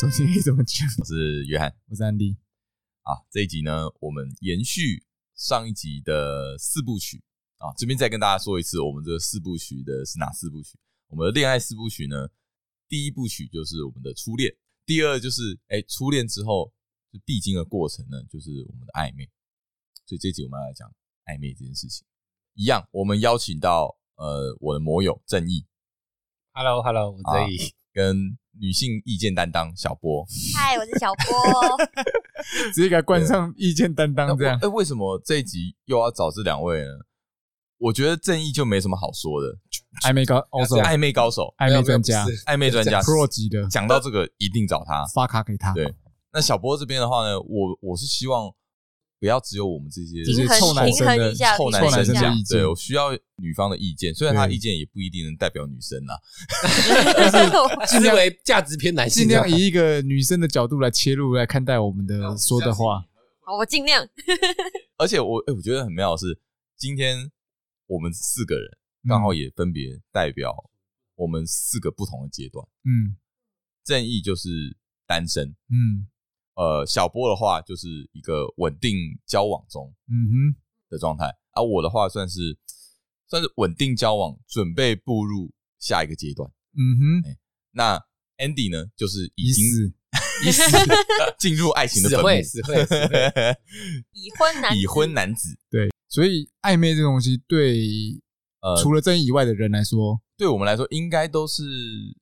[0.00, 2.36] 欢迎收听《怎么讲》， 我是约翰，我是安迪。
[3.02, 5.04] 啊，这一集呢，我们延续
[5.34, 7.24] 上一集的四部曲
[7.56, 10.78] 啊，这边再跟大家说一次，我们这个四部曲的是哪四部曲？
[11.08, 12.28] 我们的恋爱四部曲呢，
[12.88, 14.54] 第一部曲就是我们的初恋，
[14.86, 16.72] 第二就是哎，初恋之后
[17.12, 19.28] 就必经的过程呢，就是我们的暧昧。
[20.06, 20.88] 所以这一集我们要来讲
[21.24, 22.06] 暧昧这件事情。
[22.54, 25.66] 一样，我们邀请到呃我的魔友正义
[26.52, 28.16] ，Hello，Hello，我正义、啊，跟
[28.60, 31.76] 女性意见担当小波，嗨，我是小波，
[32.72, 34.56] 直接给他冠上意见担当这样。
[34.62, 36.90] 哎，为什么这一集又要找这两位呢？
[37.78, 39.48] 我觉得正义就没什么好说的，
[40.06, 43.66] 暧昧高，手，暧昧高手，暧昧专家，暧昧专家，Pro 级的。
[43.66, 45.72] 讲到这个，一定找他，发卡给他。
[45.72, 45.92] 对，
[46.32, 48.54] 那小波这边的话呢，我我是希望。
[49.20, 56.14] 不要只有我们这些这些臭男生的臭男生的意见，对，我需要女方的意见，虽然他意见也不一定能代表女生 呐，
[57.88, 63.04] 尽量为价值偏男性，尽量以一个女生的角度来切入来看待我们的说的话。
[63.40, 64.06] 好，我尽量。
[64.98, 66.38] 而且我哎，我觉得很妙的是，
[66.76, 67.30] 今天
[67.86, 68.68] 我们四个人
[69.08, 70.70] 刚好也分别代表
[71.16, 72.64] 我们四个不同的阶段。
[72.84, 73.16] 嗯，
[73.84, 75.56] 正义就是单身。
[75.70, 76.06] 嗯。
[76.58, 82.58] 呃，小波的话就是一个稳定交往中，嗯哼的状态，而我的话算是
[83.28, 87.36] 算是稳定交往，准备步入下一个阶段，嗯哼。
[87.70, 87.96] 那
[88.38, 89.64] Andy 呢，就是已经
[90.44, 90.62] 已死
[91.38, 93.14] 进入爱情的坟墓，死会死会
[94.10, 95.56] 已婚男已婚男子。
[95.70, 98.20] 对，所以暧昧这个东西，对
[98.62, 101.62] 呃，除了正义以外的人来说，对我们来说，应该都是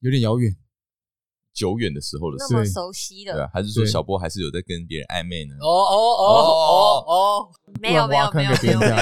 [0.00, 0.54] 有点遥远。
[1.56, 5.54] 久远的时候的事，那么熟悉的，对啊，还是说小波还是有在跟别人暧昧呢？
[5.58, 6.28] 哦哦哦
[6.68, 7.50] 哦哦，
[7.80, 8.96] 没有没有没有没有没有，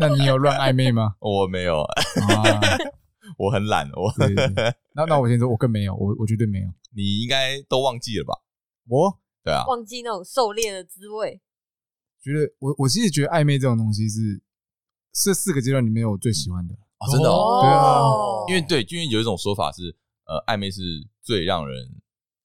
[0.00, 1.16] 那你有乱暧昧吗？
[1.20, 1.84] 我没有，
[3.36, 4.14] 我很懒，我。
[4.94, 6.68] 那那我先说，我更没有，我我绝对没有。
[6.94, 8.32] 你应该都忘记了吧？
[8.88, 11.40] 我，对啊，忘记那种狩猎的滋味。
[12.22, 14.40] 觉得我我其实觉得暧昧这种东西是
[15.12, 18.00] 这四个阶段里面我最喜欢的哦，真的，哦对啊，
[18.48, 19.96] 因为对，因为有一种说法是。
[20.32, 20.80] 呃，暧昧是
[21.22, 21.78] 最让人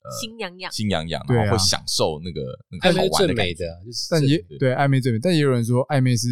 [0.03, 2.41] 呃心痒痒、心痒痒，然后会享受那个
[2.81, 3.65] 暧昧最美的，
[4.09, 6.27] 但也对暧昧最美，但也有人说暧昧是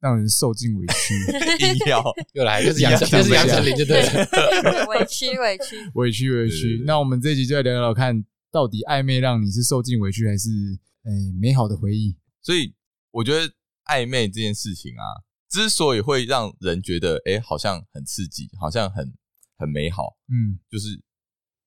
[0.00, 1.14] 让人受尽委屈，
[1.66, 2.02] 硬要
[2.32, 6.82] 又来又是杨又是杨丞琳，就对了， 委屈委屈委屈委屈。
[6.86, 10.48] 那我们这一集就来聊聊看，到底暧昧让你是受尽委屈，还是
[11.04, 12.16] 诶美好的回忆？
[12.40, 12.74] 所以
[13.10, 13.52] 我觉得
[13.84, 15.04] 暧昧这件事情啊，
[15.50, 19.12] 之所以会让人觉得诶好像很刺激，好像很。
[19.62, 21.00] 很美好，嗯，就是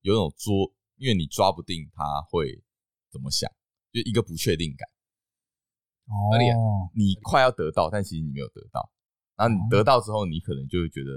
[0.01, 2.61] 有种捉，因为你抓不定他会
[3.09, 3.49] 怎么想，
[3.93, 4.85] 就一个不确定感。
[6.07, 8.91] 哦，你快要得到，但其实你没有得到，
[9.37, 11.11] 然后你得到之后，你可能就会觉得，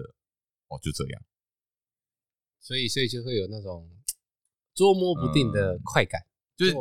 [0.68, 1.22] 哦，就这样。
[2.60, 3.90] 所以，所以就会有那种
[4.74, 6.24] 捉摸不定的快感，
[6.56, 6.72] 就是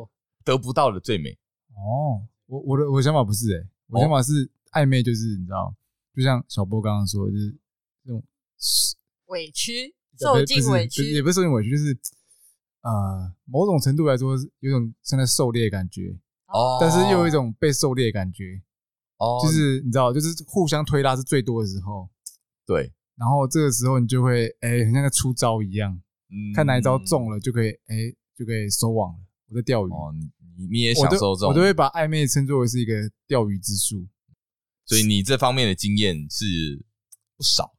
[0.46, 1.32] 得不到的最美。
[1.74, 4.32] 哦，我我的我的想法不是诶，我想法是
[4.74, 5.76] 暧昧，就是你知道，
[6.14, 7.52] 就像小波刚刚说，就是
[8.06, 8.24] 这种。
[9.28, 11.98] 委屈，受尽委屈，也不是受尽委屈，就是
[12.82, 16.18] 呃，某种程度来说，有种像在狩猎的感觉
[16.48, 18.62] 哦，但是又有一种被狩猎的感觉
[19.18, 22.10] 哦，就是你知道，就是互相推拉是最多的时候，
[22.66, 25.92] 对，然后这个时候你就会哎，很像在出招一样，
[26.30, 29.20] 嗯，看哪一招中了就可以哎，就可以收网了。
[29.50, 30.14] 我在钓鱼哦，
[30.58, 32.94] 你你也享受这种，我都会把暧昧称作为是一个
[33.26, 34.06] 钓鱼之术，
[34.86, 36.86] 所以你这方面的经验是
[37.36, 37.77] 不少。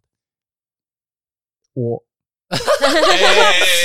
[1.78, 2.02] 我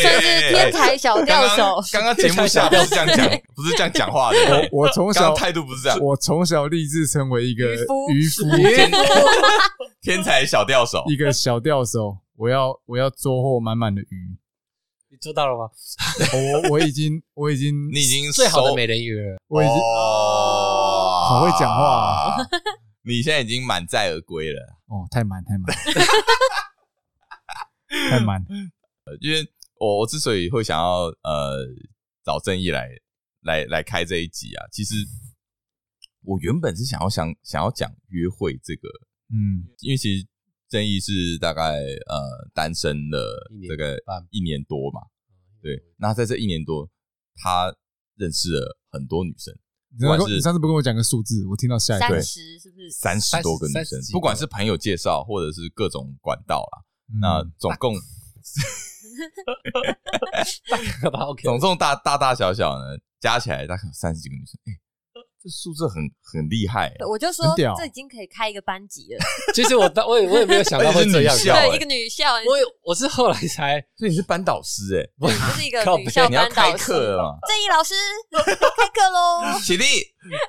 [0.02, 1.76] 算是天才小钓手。
[1.92, 3.18] 刚刚节目下不是这样讲，
[3.54, 4.70] 不是这样讲话的。
[4.72, 6.00] 我我从小态度不是这样。
[6.00, 7.66] 我从小立志成为一个
[8.14, 8.44] 渔夫，
[10.02, 12.18] 天才小钓手，一个小钓手。
[12.38, 14.38] 我要我要捉获满满的鱼。
[15.12, 15.70] 你做到了吗？
[16.64, 19.38] 我我已经我已经你已经最好的美人鱼了。
[19.50, 22.36] 我已经 好会讲话。
[23.06, 24.62] 你现在已经满载而归了。
[24.88, 25.76] 哦，太满太满。
[28.10, 28.44] 太满，
[29.22, 29.46] 因为
[29.80, 31.66] 我我之所以会想要呃
[32.24, 32.90] 找正义来
[33.42, 34.96] 来来开这一集啊，其实
[36.24, 38.88] 我原本是想要想想要讲约会这个，
[39.30, 40.26] 嗯，因为其实
[40.70, 43.98] 正义是大概呃单身了这个
[44.32, 45.02] 一年多嘛，
[45.62, 46.90] 对，那在这一年多，
[47.36, 47.76] 他
[48.16, 49.54] 认识了很多女生，
[50.00, 52.90] 你上次你上次不跟我讲个数字，我听到下一个三十是不是？
[52.90, 56.84] 三十多个女生，不管是朋友介绍或者是各种管道啦。
[57.22, 57.94] 那总共，
[61.44, 62.86] 总共大大大小小呢，
[63.20, 64.58] 加起来大概有三十几个女生。
[64.66, 64.72] 哎，
[65.44, 69.20] 这数字很很厉害、欸，我就说这已经可以开一个班级了。
[69.54, 72.34] 其实我当我也我也没有想到 会这样，欸、对，一个女校。
[72.36, 76.88] 我我是后来才，所以你是班导师哎、欸，我是一个女校班导师。
[76.88, 77.94] 正义老师
[78.78, 79.84] 开课喽，起立。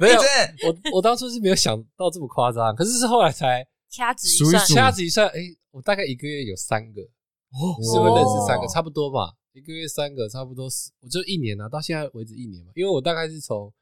[0.01, 0.21] 没有，
[0.67, 5.35] 我我当初是没有想到这么夸张，可是是后来才掐指一算，掐指一算，哎，
[5.75, 8.67] 我大概一个月有三个，哦，是不是认识三个？
[8.69, 13.73] 差不多吧，一个月三个，差不多是，我就一年啊，到现在为止一年嘛，因为我大概是从。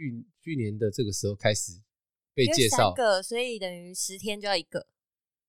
[0.00, 1.72] 去去年的这个时候开始
[2.32, 4.86] 被介绍，三个，所以等于十天就要一个。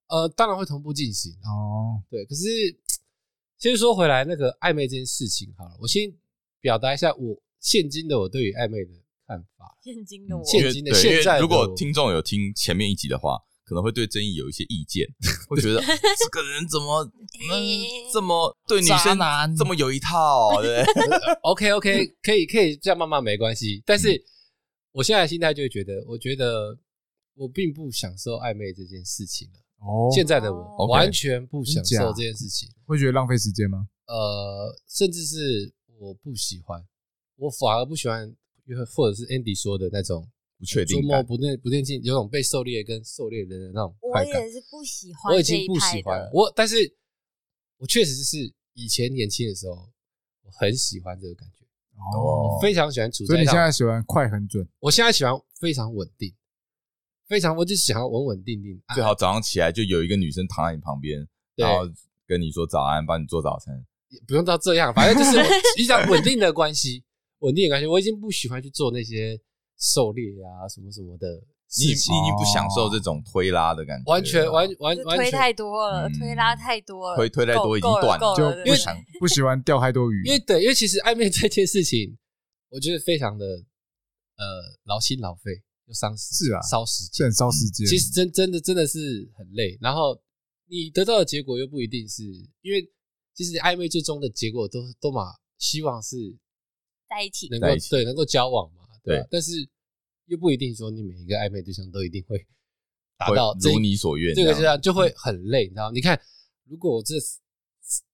[0.07, 2.01] 呃，当然会同步进行哦。
[2.09, 2.41] 对，可是
[3.59, 6.11] 先说回来，那个暧昧这件事情，好了，我先
[6.61, 8.91] 表达一下我现今的我对于暧昧的
[9.27, 9.77] 看法。
[9.83, 15.07] 现今的我，现今的现在，如果听众有听前面一集的话，可能会对争议有一些意见，
[15.47, 17.03] 会觉得这个人怎么
[17.49, 17.63] 能
[18.11, 19.15] 这么对女生
[19.55, 20.49] 这么有一套？
[20.63, 20.83] 对
[21.43, 24.25] ，OK OK，可以可以这样慢慢没关系，但是。
[24.91, 26.75] 我现在的心态就会觉得，我觉得
[27.35, 29.59] 我并不享受暧昧这件事情了。
[29.85, 33.87] 哦，现在的我完全不享受这件事情，会觉得浪费时间吗？
[34.07, 36.83] 呃，甚至是我不喜欢，
[37.37, 38.35] 我反而不喜欢，
[38.95, 40.27] 或者是 Andy 说的那种
[40.59, 44.41] 不确定感、不不不定性，有种被狩猎跟狩猎人的那种快感。
[44.41, 46.29] 我也是不喜欢，我已经不喜欢了。
[46.33, 46.75] 我，但是
[47.77, 49.89] 我确实是以前年轻的时候，
[50.43, 51.65] 我很喜欢这个感觉。
[52.13, 54.67] 哦，我非常喜欢处在，所以你现在喜欢快很准？
[54.79, 56.33] 我现在喜欢非常稳定，
[57.27, 58.81] 非常，我就想要稳稳定定。
[58.93, 61.89] 最好早上起来就有一个女生躺在你旁边，然后
[62.27, 63.73] 跟你说早安，帮你做早餐。
[64.09, 65.37] 也不用到这样，反正就是
[65.77, 67.03] 比较 稳定的关系，
[67.39, 67.87] 稳定的关系。
[67.87, 69.39] 我已经不喜欢去做那些
[69.79, 71.27] 狩猎啊什么什么的。
[71.77, 80.25] 你你已经不享受这种推拉的感觉，完全完完完推太多了，推拉太多了，推推太多已经断了，就不想 不喜欢钓太多鱼。
[80.25, 82.17] 因为对，因为其实暧昧这件事情，
[82.69, 84.45] 我觉得非常的呃
[84.85, 87.85] 劳心劳肺又伤时是啊，烧时间，很烧时间。
[87.85, 90.19] 其实真真的真的是很累，然后
[90.67, 92.23] 你得到的结果又不一定是
[92.63, 92.91] 因为
[93.35, 96.35] 其实暧昧最终的结果都都嘛希望是
[97.07, 98.78] 在一起，能够对能够交往嘛，
[99.15, 99.69] 对，但是。
[100.29, 102.37] 又不一定说你每一个暧昧对象都一定会
[103.17, 105.89] 达到如你所愿，这个这样就会很累，你知道？
[105.89, 106.21] 你看，
[106.65, 107.15] 如果我这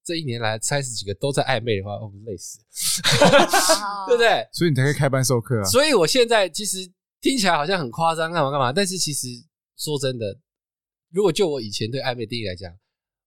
[0.01, 2.57] 这一年来三十几个都在暧昧的话，我累死，
[4.07, 4.47] 对不对？
[4.53, 5.65] 所以你才可以开班授课啊。
[5.65, 6.89] 所以我现在其实
[7.19, 8.71] 听起来好像很夸张，干嘛干嘛？
[8.71, 9.27] 但是其实
[9.75, 10.39] 说真的，
[11.12, 12.74] 如果就我以前对暧昧定义来讲，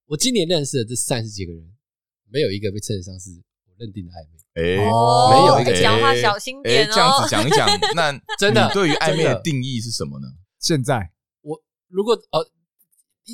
[0.07, 1.77] 我今年认识的这三十几个人，
[2.31, 3.43] 没有一个被称得上是我
[3.79, 4.37] 认定的暧昧。
[4.55, 6.91] 哎，没有一个讲话小心点哦。
[6.93, 10.27] 这样子讲一讲， 那真的对于暧昧的定义是什么呢？
[10.59, 11.09] 现在
[11.41, 12.45] 我如果呃，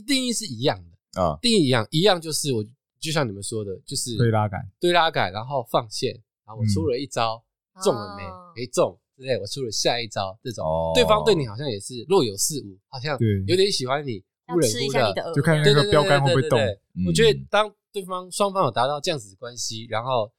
[0.05, 2.63] 定义是一样的啊，定义一样，一样就是我
[2.99, 6.13] 就像你们说的，就是推拉杆，推拉杆，然后放线，
[6.45, 7.43] 然后我出了一招
[7.83, 8.23] 中了没？
[8.61, 9.39] 没中，对不对？
[9.39, 10.63] 我出了下一招，这种
[10.93, 13.17] 对方对你好像也是若有似无，好像
[13.47, 16.59] 有点喜欢你，忽冷忽热，就看那个标杆会不会动。
[17.07, 20.31] 我觉得当对方双方有达到这样子的关系，然后。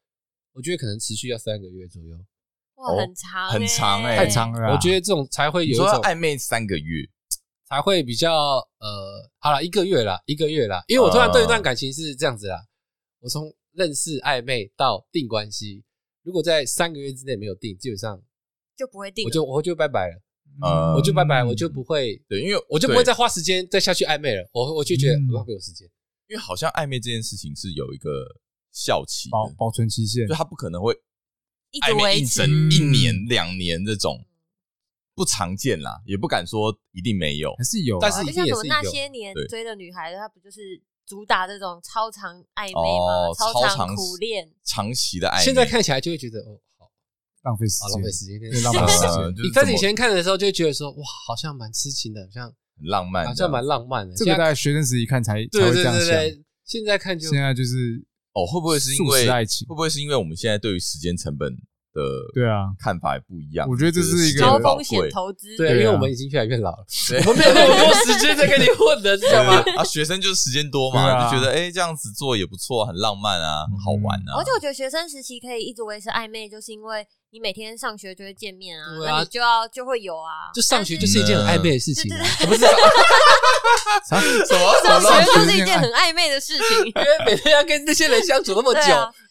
[0.58, 2.16] 我觉得可能持续要三个月左右，
[2.76, 4.72] 哇，很长，很长哎，太长了。
[4.72, 7.06] 我觉得这种才会有一种暧昧三个月，
[7.68, 8.32] 才会比较
[8.78, 10.82] 呃，好了，一个月啦，一个月啦。
[10.88, 12.64] 因为我突然对一段感情是这样子啦，
[13.20, 15.84] 我从认识暧昧到定关系，
[16.22, 18.18] 如果在三个月之内没有定，基本上
[18.74, 20.22] 就不会定，我就我就拜拜了，
[20.62, 25.88] 呃，我就拜拜，我就不会对，因为我就不会再花时间再下去暧昧了，我我就觉得浪费我时间，
[26.28, 28.10] 因为好像暧昧这件事情是有一个。
[28.76, 30.92] 效期保保存期限，就他不可能会
[31.80, 34.22] 暧昧一整一年两年这种
[35.14, 37.98] 不常见啦，也不敢说一定没有，还是有。
[37.98, 43.32] 但是像什么那些年追的女孩子，她不就是主打这种超长暧昧吗？
[43.38, 45.44] 超长苦恋、长期的暧昧。
[45.44, 46.60] 现在看起来就会觉得哦，好
[47.46, 49.08] 浪费时间，浪费时间，浪费时间。
[49.46, 54.14] 你在以前看的时候就觉得说哇，好像蛮痴情的，好像很浪漫，好像蛮浪漫的。
[54.14, 56.14] 这个在学生时期看才才会这样想，
[56.66, 58.04] 现在看就现在就是。
[58.36, 59.66] 哦，会不会是因为爱情？
[59.66, 62.02] 会不会是因为我们现在对于时间成本的
[62.34, 63.66] 对啊看法也不一样？
[63.66, 66.84] 我觉得这是一个高风险投资，对，因为我们已经越来越老了，
[67.26, 69.64] 我们没有那么多时间在跟你混的，知道吗？
[69.78, 74.36] 啊，学生就是时间多嘛，就觉得哎，这样子做也不错，很浪漫啊，很好玩啊。
[74.36, 82.10] 而且我觉得学生时期可以一直维持暧昧，就是因为你每天上学就会见面啊，那你就要就会有啊，就上学就是一件很暧昧的事情，
[82.46, 82.60] 不是？
[84.08, 84.74] 什么？
[84.82, 88.80] 上学就是一件很暧昧的事情， 因为每天要跟那些人相处那么久，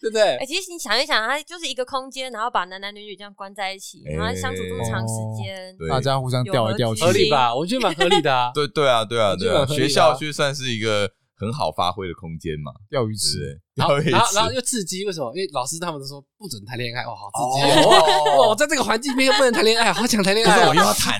[0.02, 0.36] 对不对？
[0.38, 7.56] 哎，其实你想一想，它就是一个空间，然后把男男女女这样关在一起，然后相处这么长时间，大家互相调来调去，合理吧？
[7.56, 8.52] 我觉得蛮合理的啊。
[8.56, 9.66] 对对啊，对啊，对啊。
[9.66, 15.30] 学校就算是一个很好发挥的空间嘛，钓鱼池，然后然后然后又刺激，为什么？
[15.36, 18.48] 因为老师他们都说不准谈恋爱，哇，好刺激哦！
[18.50, 21.20] 哇，在这个环境里面又不能谈恋爱，好想谈恋爱，可是我又要谈。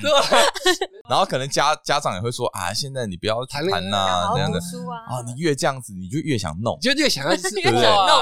[1.08, 4.58] 然后可能家家长也会说啊，现在你不要谈呐，这样的
[5.06, 7.70] 啊，你越这样子，你就越想弄，就越想要就是那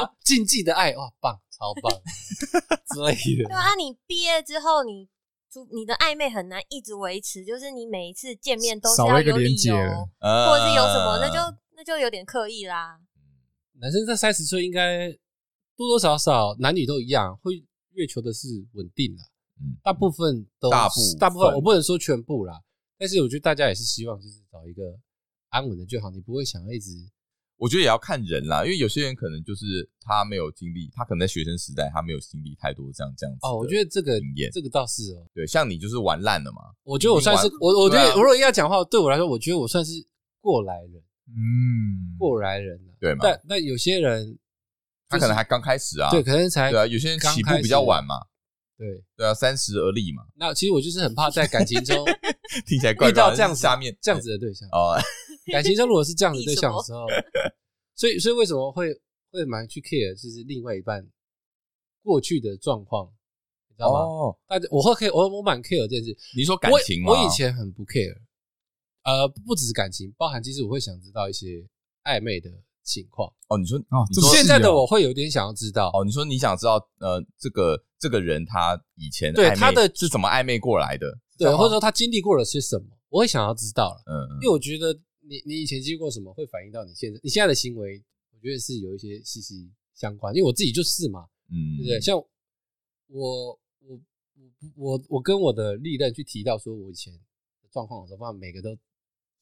[0.01, 1.93] 种禁忌的爱，哇，棒，超棒
[2.93, 3.49] 之类的。
[3.49, 5.09] 对啊，你毕业之后，你
[5.73, 9.77] 你的暧昧很难一直维持，就是你每一次见面都是要有理由，
[10.19, 11.39] 或者是有什么，那就。
[11.87, 12.99] 那就有点刻意啦。
[13.79, 15.11] 男生在三十岁应该
[15.77, 17.63] 多多少少男女都一样，会
[17.93, 19.25] 月球的是稳定啦。
[19.61, 22.59] 嗯，大部分都大部大部分我不能说全部啦，
[22.97, 24.83] 但是我觉得大家也是希望就是找一个
[25.51, 26.91] 安稳的就好，你不会想要一直。
[27.57, 33.41] 我觉得也要看人啦，因为有些人可能就是他没有经历，他可能在学生时代他没有经历太多这样这样子。
[33.43, 35.25] 哦，我觉得这个经验这个倒是哦。
[35.33, 36.63] 对，像你就是玩烂了嘛。
[36.83, 39.93] 我觉得我算是我，我觉得我如果要讲话，对我来说，我觉得我算是
[40.41, 41.03] 过来人。
[41.27, 43.21] 嗯，过来人了，对嘛？
[43.23, 44.39] 但那有些人，
[45.09, 46.87] 他可能还刚开始啊，对，可能才对啊。
[46.87, 48.17] 有些人起步比较晚嘛，
[48.77, 50.23] 对对啊，三十而立嘛。
[50.35, 52.05] 那其实我就是很怕在感情中
[52.67, 54.97] 听起来怪到这样下面这样子的对象哦。
[55.53, 57.07] 感情中如果是这样子的对象的时候，
[57.97, 58.89] 所以所以为什么会
[59.31, 61.07] 会蛮去 care，就是另外一半
[62.03, 63.07] 过去的状况，
[63.69, 64.01] 你知道吗？
[64.01, 66.17] 哦，大家我会 care，我我蛮 care 这件事。
[66.37, 67.13] 你说感情吗？
[67.13, 68.15] 我以前很不 care。
[69.05, 71.67] 呃，不只是感情，包含其实我会想知道一些
[72.05, 72.51] 暧昧的
[72.83, 73.31] 情况。
[73.49, 75.91] 哦，你说哦，现在的我会有点想要知道。
[75.93, 81.07] 哦，你说你想知道，呃，这个这个人他以前对他的是怎么暧昧过来的？
[81.37, 84.03] 对，或者说他经历过了些什么，我会想要知道了。
[84.07, 90.35] 嗯，因为我觉得你你以前经历过什么，会反映到你现在你现在的行为，我觉得是有一些息息相关。
[90.35, 92.01] 因为我自己就是嘛，嗯，对不对？
[92.01, 92.27] 像我
[93.09, 94.01] 我我
[94.77, 97.21] 我我跟我的历任去提到说我以前的
[97.71, 98.75] 状况的时候，发现每个都。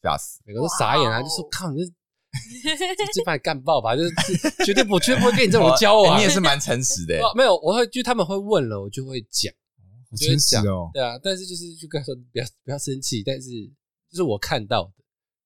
[0.02, 0.40] 吓死！
[0.44, 1.92] 每个都傻眼啊，就说靠，你这
[3.14, 4.10] 这把你干爆吧，就是
[4.64, 6.18] 绝对不绝对不会跟你这种交往。
[6.18, 7.20] 你也是蛮诚实的。
[7.36, 9.52] 没有，我会就他们会问了，我就会讲，
[10.10, 10.90] 我就会讲哦。
[10.92, 13.48] 对啊，但是就是就跟他说不要不要生气，但是
[14.10, 14.90] 就是我看到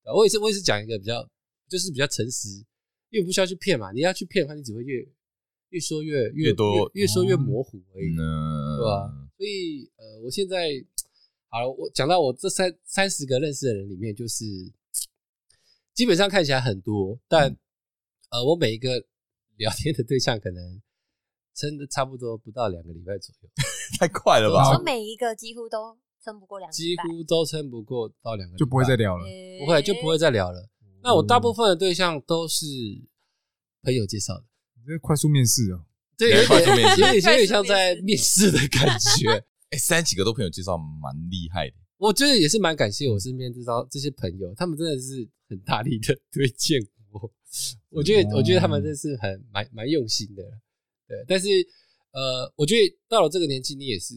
[0.04, 1.28] 的，我也是我也是讲一个比较
[1.68, 2.48] 就是比较诚实，
[3.10, 5.04] 因为不需要去骗嘛，你要去骗的话，你只会越
[5.68, 9.12] 越说越越多，越说越模糊而已，对吧？
[9.36, 10.70] 所以呃，我现在。
[11.48, 14.44] 好了，我讲到我这三三十个认识的人里面，就是
[15.94, 17.58] 基本上看起来很多，但、嗯、
[18.30, 19.02] 呃，我每一个
[19.56, 20.82] 聊天的对象可能
[21.54, 23.48] 撑的差不多不到两个礼拜左右，
[23.98, 24.76] 太快了吧？
[24.76, 29.24] 我每一个几乎都撑不过两个礼拜，几乎都撑不过到两个礼拜，就不会再聊了，
[29.60, 30.60] 不会就不会再聊了。
[30.82, 32.66] 嗯、那我大部分的对象都是
[33.82, 35.86] 朋友介绍的，你这快速面试哦，
[36.18, 39.42] 对，有点有点有点像在面试的感觉。
[39.70, 41.76] 哎，三几个都朋友介绍，蛮厉害的。
[41.96, 46.80] 我觉得也是蛮感谢我身边这招这些朋友，他们真的是很大力的 推荐
[47.10, 47.32] 我。
[47.88, 50.42] 我觉得，我觉得他们真是很蛮蛮用心的。
[51.08, 51.48] 对，但是
[52.12, 54.14] 呃，我觉得到了这个年纪，你也是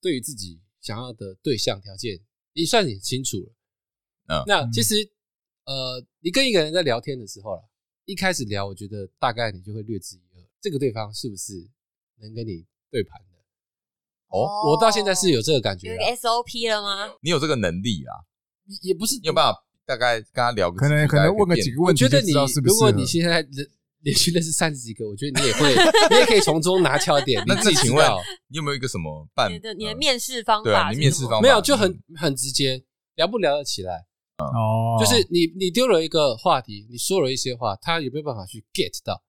[0.00, 2.18] 对于自己想要的对象条件，
[2.52, 3.52] 你算很清楚了。
[4.26, 4.94] 嗯，那其实
[5.66, 7.62] 呃，你跟一个人在聊天的时候啦，
[8.06, 11.70] 一开始聊，我觉得大概你就会略知一二，这个对方是不是
[12.16, 13.20] 能跟你对盘。
[14.30, 17.12] 哦，我到现在是有这个感觉，有个 SOP 了吗？
[17.20, 18.14] 你有这个能力啊？
[18.82, 22.04] 也不是，你有办法大概跟他聊个，可能可能问个几个问题。
[22.04, 22.32] 我觉得你，
[22.62, 23.44] 如果你现在
[24.02, 25.74] 连续认识三十几个，我觉得你也会，
[26.10, 27.42] 你也可以从中拿翘点。
[27.46, 28.08] 那自己请问，
[28.48, 29.52] 你有没有一个什么办？
[29.52, 30.90] 你的你的面试方法？
[30.92, 32.80] 你面试方法没有，就很很直接，
[33.16, 34.06] 聊不聊得起来？
[34.38, 39.22] 哦，就是你你丢了一个话题，你说了一些话，他有没有办法去 get 到？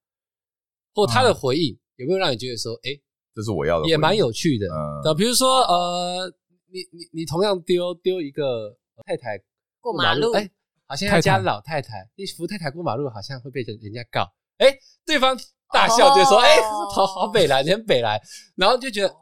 [0.94, 2.92] 或他的回应有没有让你觉得说，哎？
[3.34, 4.68] 这是我要的，也蛮有趣的。
[4.68, 6.32] 嗯，比如说，呃，
[6.72, 9.40] 你你你同样丢丢一个太太
[9.80, 10.50] 过马路，哎，
[10.86, 14.30] 好像要家老太太，你扶太太过马路，好像会被人人家告。
[14.58, 15.38] 哎，对方
[15.72, 16.62] 大笑就说，哎，
[16.94, 18.22] 好好北来，你很北来，
[18.56, 19.16] 然后就觉得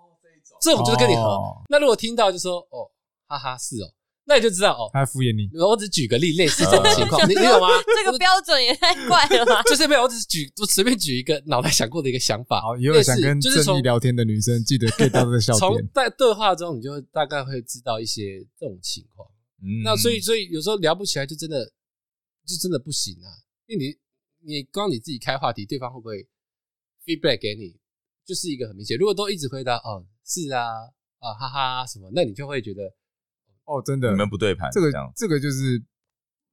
[0.62, 1.38] 这种就是跟你合。
[1.70, 2.90] 那如果听到就说，哦，
[3.28, 3.88] 哈哈，是哦。
[4.30, 5.50] 那你就知道哦，他敷衍你。
[5.58, 7.68] 我只举个例，类似这种情况， 你你懂吗？
[7.98, 9.64] 这个标准也太怪了吧？
[9.64, 12.62] 就是没有，我只是举，我随便举一个脑袋想过的一个想法。
[12.62, 15.60] 好，以后想跟正义聊天的女生，记得 get 到这个笑点。
[15.60, 19.28] 从在对话中，你就大概会知道一些这种情况。
[19.64, 21.66] 嗯，那所以所以有时候聊不起来，就真的
[22.46, 23.34] 就真的不行啊。
[23.66, 23.98] 因为你
[24.54, 26.24] 你光你自己开话题，对方会不会
[27.04, 27.76] feedback 给你，
[28.28, 28.96] 就是一个很明显。
[28.96, 30.62] 如果都一直回答哦是啊
[31.18, 32.94] 啊哈哈什么，那你就会觉得。
[33.70, 35.80] 哦，真的，你们不对盘，这个这个就是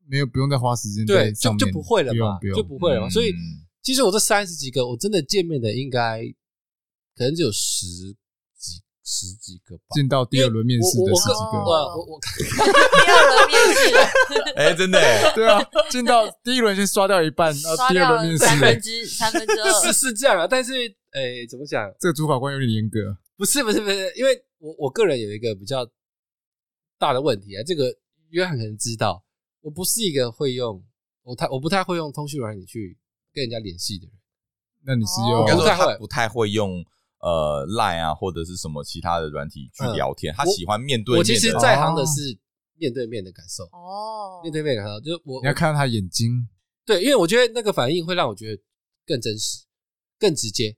[0.07, 3.09] 没有不用再花时间，对，就就不会了嘛，就不会了嘛。
[3.09, 3.33] 所以
[3.83, 6.23] 其实我这三十几个，我真的见面的应该
[7.17, 7.87] 可能只有十
[8.59, 9.85] 几十几个吧。
[9.95, 15.01] 进到 第二轮面试的十几个，我我第二轮面试，哎，真的，
[15.35, 15.59] 对啊，
[15.91, 20.47] 进到第一轮先刷掉一半，然后第二轮面试三分之三分之二，是是这样啊。
[20.47, 20.73] 但是，
[21.13, 21.91] 哎，怎么讲？
[21.99, 23.17] 这个主考官有点严格。
[23.39, 25.87] 不是不是不是，因为我我个人有一个比较
[26.99, 27.95] 大的问题啊，这个
[28.31, 29.25] 约翰可能知道，
[29.61, 30.83] 我不是一个会用
[31.23, 32.97] 我太我不太会用通讯软体去
[33.33, 34.15] 跟人家联系的人。
[34.85, 35.41] 那你是用？
[35.41, 36.85] 应该说他不太会用
[37.19, 40.33] 呃 Line 啊，或者是什么其他的软体去聊天。
[40.35, 41.19] 他喜欢面对面。
[41.19, 42.39] 我其实在行的是
[42.77, 46.49] 面对面的感受哦，面对面的感受就是我你要看到他眼睛，
[46.85, 48.63] 对，因为我觉得那个反应会让我觉得
[49.05, 49.65] 更真实、
[50.19, 50.77] 更直接。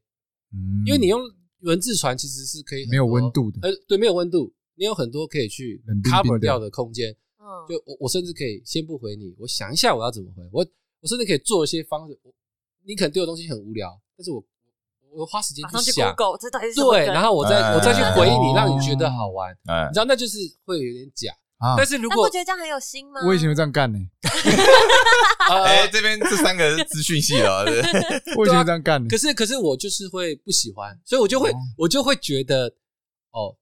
[0.52, 1.20] 嗯，因为你用
[1.60, 7.14] 文字传其实是可以没有温度的，呃，对，没有温度，你有很多可以去 cover 掉的空间。
[7.40, 10.64] 嗯，就我我甚至可以先不回你，我想一下我要怎么回我，
[11.00, 12.18] 我甚至可以做一些方式。
[12.22, 12.32] 我
[12.84, 14.42] 你可能对我东西很无聊，但是我
[15.12, 16.14] 我花时间去想，
[16.90, 19.52] 对，然后我再我再去回应你，让你觉得好玩，
[19.88, 21.32] 你知道那就是会有点假。
[21.76, 23.20] 但是如果不觉得这样很有心吗？
[23.26, 23.98] 我以前会这样干呢。
[25.50, 27.64] 哎，这边这三个是资讯系的，
[28.38, 29.06] 我以前这样干。
[29.08, 32.68] 可是可是我就是会不喜欢，所以我就会我就会觉得，
[33.32, 33.56] 哦，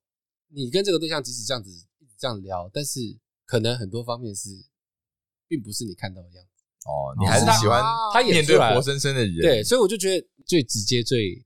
[0.56, 2.98] 你跟这个对象即使这样子一直这样聊，但是
[3.44, 4.48] 可能很多方面是，
[5.46, 6.64] 并不是你看到的样子。
[6.86, 7.82] 哦，你还是喜欢
[8.14, 11.44] 他面对活生生的人，对，所以我就觉得最直接、最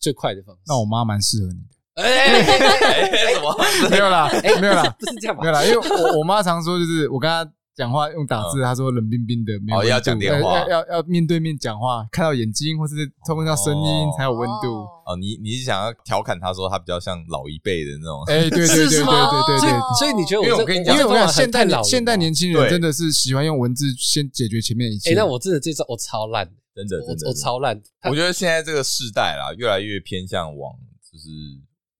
[0.00, 0.62] 最快的方式。
[0.66, 2.02] 那我妈蛮适合你的。
[2.02, 2.40] 哎，
[3.34, 3.54] 什么？
[3.90, 5.42] 没有啦，没有啦，不是这样吧？
[5.42, 7.52] 没有啦，因为我我妈常说，就是我跟她。
[7.76, 9.90] 讲话用打字，他说冷冰冰的，没有温度。
[9.90, 12.94] 要讲电话，要要要面对面讲话，看到眼睛或是
[13.26, 14.88] 通过声音才有温度。
[15.04, 18.24] 哦，你你是想要调侃他说他比较像老一辈的那种？
[18.32, 19.98] 哎，对对对对对对对。
[19.98, 20.46] 所以你觉得我？
[20.46, 25.10] 因为我跟你讲，因为我讲现代现代年轻人真的是喜欢用文字先解决前面一切。
[25.10, 27.78] 哎，那我真的这招我超烂，真的真的我超烂。
[28.04, 30.72] 我觉得现在这个世代啦，越来越偏向往
[31.12, 31.28] 就是。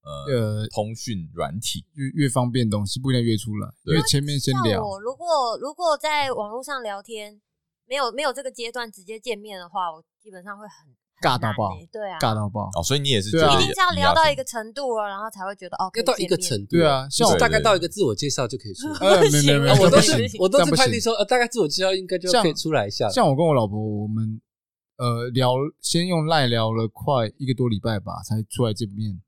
[0.07, 4.81] 呃，通讯软体越越方便，东西不一定越出来，因为前面先聊。
[4.87, 7.41] 我如果如果在网络上聊天，
[7.87, 11.73] 没有没有这个阶段直接见面的话，我基本上会很尬到爆。
[11.91, 12.71] 对啊，尬到爆。
[12.79, 16.77] 哦，所以你也是对啊，一定是要聊到一个程度了，然后才会觉得哦，要到一个程度。
[16.77, 19.09] 对啊，像我大概到一个自我介绍就可以出来。
[19.09, 23.09] 呃， 没没没，我都是我都是判定说，呃，大概自我介绍应该就可以出来一下。
[23.09, 24.41] 像我跟我老婆，我们
[24.99, 29.21] 呃聊，先用赖聊了快一个多礼拜吧，才出来见面。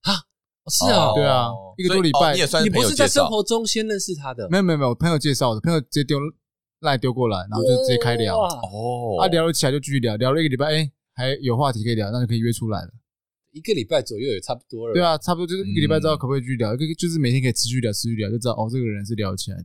[0.68, 4.48] 是啊，对啊，一个多礼拜，你也算是你不是在生活中先认识他的？
[4.50, 6.18] 没有没有没有，朋友介绍的，朋友直接丢
[6.80, 8.38] 赖丢过来，然后就直接开聊。
[8.38, 12.90] 哦，啊，聊了起来就继续聊，聊了一个礼拜，哎，还有话题可以聊，那就可以约出来了。
[13.52, 14.94] 一个礼拜左右也差不多了。
[14.94, 16.74] 对啊，差不多就是一个礼拜之后可不可以继续聊？
[16.74, 19.64] 一个就是每天可以持续聊，持续聊，就知道哦，这个人是聊起来的。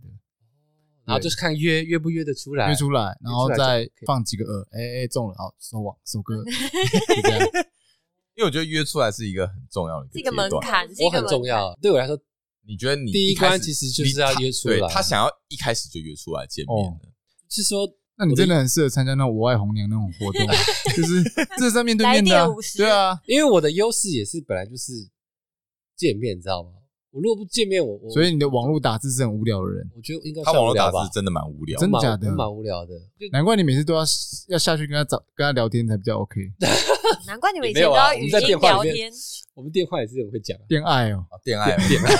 [1.06, 7.40] 然后就是看约约不约得出来，约出来，然后再放几个饵，哎哎中了，好收网收割，就这样。
[8.36, 11.78] 因为我觉得约出来是一个很重要的一个门槛，我很重要。
[11.82, 12.18] 对我来说，
[12.66, 14.88] 你觉得你第一关其实就是要约出来。
[14.90, 17.10] 他想要一开始就约出来见面的，
[17.50, 20.48] 是说，那你真的很适合参加那种我爱红娘那种活动，
[20.96, 21.24] 就是
[21.60, 23.20] 这是面对面的，对啊。
[23.28, 24.94] 因为我的优势也是本来就是
[25.96, 26.70] 见面，你知道吗？
[27.14, 29.88] 我如果不见面，我我所以你的网络打字是很无聊的人。
[29.96, 32.34] 我觉得应该他网络打字真的蛮无聊，真的假的？
[32.34, 33.00] 蛮无聊的，
[33.32, 34.02] 难怪你每次都要
[34.48, 36.42] 要下去跟他找跟他聊天才比较 OK。
[37.28, 39.12] 难怪你们以前都要语音聊天。
[39.54, 42.14] 我们电话也是很会讲恋爱哦，恋爱恋爱。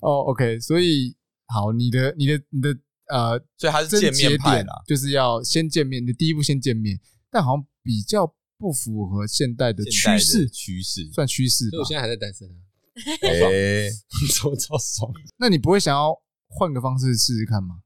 [0.00, 2.76] 哦，OK，所以好，你的你的你的
[3.08, 11.70] 呃，所以还是见面派啦，就是要先见面，你的第一步先见面，但好像比较不符合现代的趋势，趋势算趋势。
[11.70, 12.46] 所以我现在还在单身。
[13.22, 13.88] 哎，
[14.34, 15.12] 超超爽！
[15.36, 16.14] 那你不会想要
[16.48, 17.76] 换个方式试试看吗？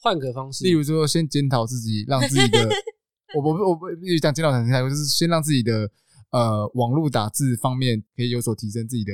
[0.00, 2.68] 换个方式，例如说，先检讨自己，让自己的，
[3.34, 3.86] 我不我不
[4.20, 5.90] 讲检讨很厉害，我就是先让自己的
[6.30, 9.12] 呃网络打字方面可以有所提升自己的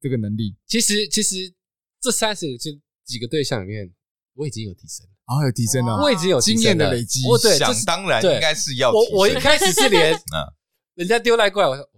[0.00, 0.54] 这个能力。
[0.66, 1.52] 其实其实
[2.00, 2.70] 这三十这
[3.04, 3.92] 几个对象里面，
[4.34, 7.26] 我已经有提升了，啊，有提升了，我已经有经验的累积。
[7.26, 10.16] 我对，想当然应该是要我我一开始是连
[10.94, 11.89] 人家丢赖过来，我说。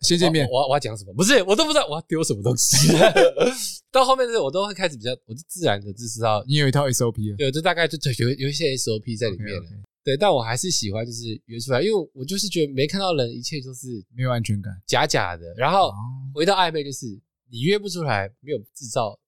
[0.00, 1.12] 先见面，我 我要讲什么？
[1.14, 2.92] 不是，我都不知道我要丢什么东西。
[3.90, 7.36] 到后面的时候，我都会开始比较，我就自然的就知道你有一套 SOP 了。
[7.36, 9.62] 对，就大概就有有一些 SOP 在里面了。
[10.04, 15.52] 对，但我还是喜欢就是约出来，因为我就是觉得没看到人，一切都是没有安全感，假假的。
[15.56, 15.92] 然后
[16.32, 17.06] 回到暧昧，就是
[17.50, 19.18] 你约不出来，没有制造，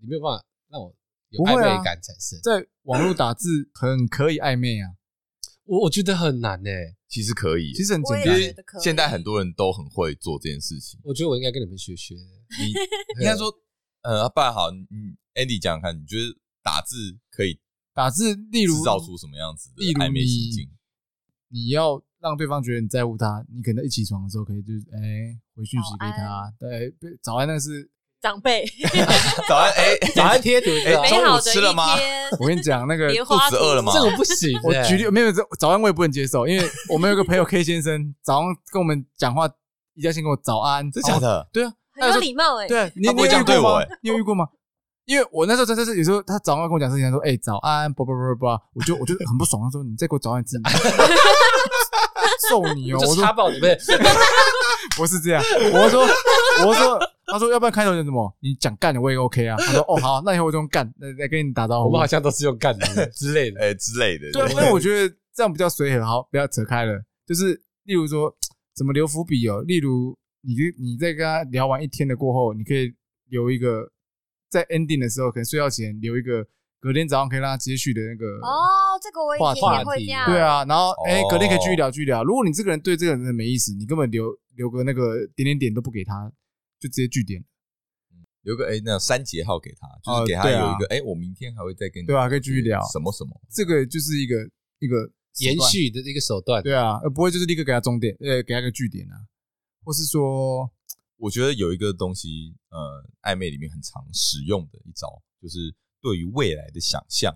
[0.00, 0.94] 你没有办法让我
[1.30, 2.38] 有暧昧感产生。
[2.42, 4.90] 在网络打字很可以暧昧啊，
[5.64, 6.96] 我我觉得很难诶。
[7.08, 8.82] 其实可以，其实很简单。
[8.82, 10.98] 现在很多人都很会做这件事情。
[11.04, 12.14] 我觉得我应该跟你们学学。
[12.14, 12.72] 你
[13.22, 13.52] 应该说，
[14.02, 16.24] 呃，不然好，嗯，Andy 讲讲看，你觉得
[16.62, 17.60] 打字可以
[17.92, 20.70] 打字，例如制造出什么样子的暧昧情境？
[21.48, 27.88] 你要让对方觉得你在乎他，你可能一起床的时候可以就是哎回讯息给他，对，早安那是
[28.24, 28.64] 长辈，
[29.46, 31.94] 早安哎早安贴图，哎中午吃了吗？
[32.40, 33.92] 我跟你讲那个肚子饿了吗？
[33.94, 39.44] 这个不行，我举例没有早安我也不能接受，因为我们有个朋友 K 先生早上跟我们讲话，
[39.94, 41.46] 一定要先跟我早安，真的假的？
[41.52, 44.46] 对啊，很有礼貌哎，对，你不会这样对我哎，你有遇过吗？
[45.04, 50.56] 因为我那时候真的是有时候他早上跟我讲事情，他说：“哎，早安，不不不不，我就我就很不爽。”他说：“你再给我早安一次，
[52.48, 53.78] 揍你哦！”我说：“插爆你们，
[54.96, 55.42] 不是这样。”
[55.74, 56.08] 我说
[56.66, 58.36] ：“我说，他说要不然开头讲什么？
[58.40, 64.30] 你讲干的我也 OK 啊。”他说：“哦好，那以后我就用干来来跟你打招呼。”我们好像都是用干的 之类的，哎之类的。
[64.32, 66.04] 对，因为我 觉得这样比较随和。
[66.04, 67.02] 好，不要扯开了。
[67.26, 68.34] 就是例如说，
[68.74, 69.62] 怎么留伏笔哦？
[69.62, 72.92] 例如，你你在跟他聊完一天的过后，你可以
[73.28, 73.90] 留一个。
[74.50, 76.46] 在 ending 的时候，可能睡觉前留一个，
[76.78, 82.22] 隔天早上可以让他接续的那个哦，这个我以前也会这样，对啊，然后哎，隔天可以继续聊，继续聊。
[82.22, 86.30] 如果你这个人对这个人没意思，你根本留留个那个点点点都不给他，
[86.84, 87.42] 就直接句点，
[88.42, 94.36] 留个哎那三节号给他，就是给他有一个哎，我明天还会再跟你对啊，可以继续聊什么什么，这个就是一个
[94.80, 99.16] 一个延续的一个手段，对啊，而不会就是立刻给他终点，呃，给他个据点啊，
[99.82, 100.70] 或是说。
[101.16, 107.32] 我觉得有一个东西，呃，暧昧里面很常使用的一招，就是对于未来的想象。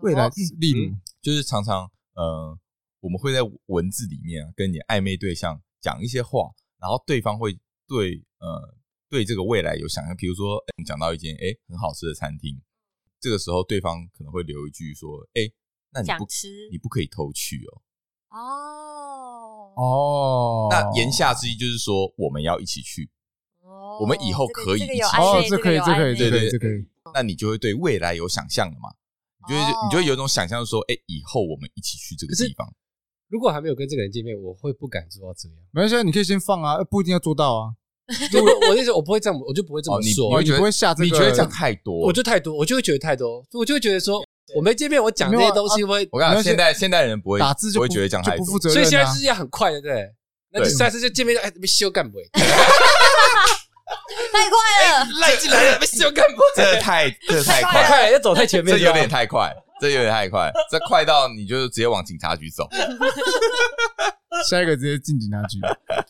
[0.00, 2.56] 未来，例如，就是常常，呃，
[3.00, 8.77] 我们会在文字里面啊，跟你暧昧对象讲一些话，然后对方会对，呃，
[9.10, 10.16] 对这个未来有想象。
[10.16, 12.60] 比如说，我们讲到一间诶很好吃的餐厅，
[13.20, 15.52] 这个时候对方可能会留一句说：“诶，
[15.92, 17.82] 那你不吃，你不可以偷去哦。”
[18.36, 23.10] 哦哦，那言下之意就是说，我们要一起去。
[24.00, 26.86] 我们以后可以一起哦，这可以，这可以，对对，这可以。
[27.14, 28.88] 那你就会对未来有想象了嘛？
[29.48, 32.72] 你就会，你就会有一种想象，说，哎，以后我们一起去这个地方。
[33.28, 35.58] 如果还没有跟这个人见面，我会不敢做到这样。
[35.72, 37.74] 没关系，你可以先放啊，不一定要做到啊。
[38.40, 40.40] 我我那时候我不会这样，我就不会这么说。
[40.42, 41.04] 你不会下这个？
[41.04, 41.94] 你觉得讲太多？
[41.94, 44.24] 我就太多，我就会觉得太多，我就会觉得说，
[44.56, 46.08] 我没见面，我讲这些东西会。
[46.10, 50.08] 我讲现在现代人不会打字就不会觉得讲太多，所以现在是要很快的，对。
[50.50, 52.26] 那你下次就见面，哎，被修干不会。
[54.32, 54.56] 太快
[55.00, 56.42] 了，赖进来了，没修干不？
[56.56, 62.68] 这太这太快，快要走太前面，这有点太快，这有点太快，这快到你就直接往警察局走。
[64.48, 65.58] 下一个直接进警察局。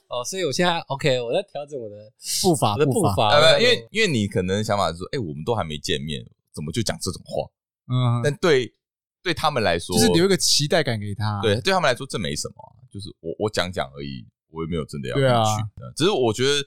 [0.09, 1.97] 哦，所以我现在 OK，我在调整我的
[2.43, 3.59] 步伐，我的步伐。
[3.59, 7.49] 因为因为你可能想法是说，哎，我们都还没见面，怎么就讲这种话？
[7.89, 8.73] 嗯，但对
[9.23, 11.41] 对他们来说，就是留一个期待感给他。
[11.43, 12.55] 对，对他们来说这没什么，
[12.93, 15.63] 就是我我讲讲而已，我也没有真的要去。
[15.97, 16.67] 只是我觉得。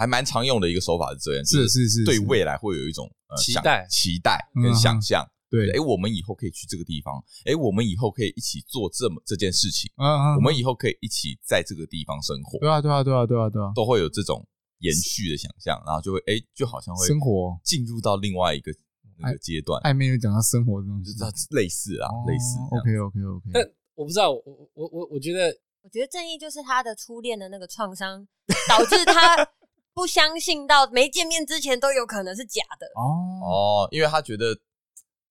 [0.00, 5.28] 还蛮常用的一个手法是这样，是是是，对未来会有一种期待、期待跟想象。
[5.50, 12.58] 对，哎，我们以后可以去这个地方，哎，我们以后可以一起做这么这件事情，嗯嗯，我们以后可以一起在这个地方生活。
[12.58, 14.46] 对啊，对啊，对啊，对啊，对啊，都会有这种
[14.80, 18.70] 延续的想象，然后就会哎，就好像会生活进入到另外一个
[19.18, 19.80] 那个阶段。
[19.82, 21.18] 暧昧又讲到生活这种，就是
[21.50, 22.58] 类似啊，类似。
[22.70, 23.50] OK OK OK。
[23.52, 23.62] 但
[23.94, 24.42] 我不知道，我
[24.74, 25.48] 我我我觉得，
[25.82, 28.26] 我觉得正义就是他的初恋的那个创伤，
[28.68, 29.48] 导致他。
[29.94, 33.02] 不相信到没见面之前都有可能是假的哦
[33.42, 34.56] 哦，因为他觉得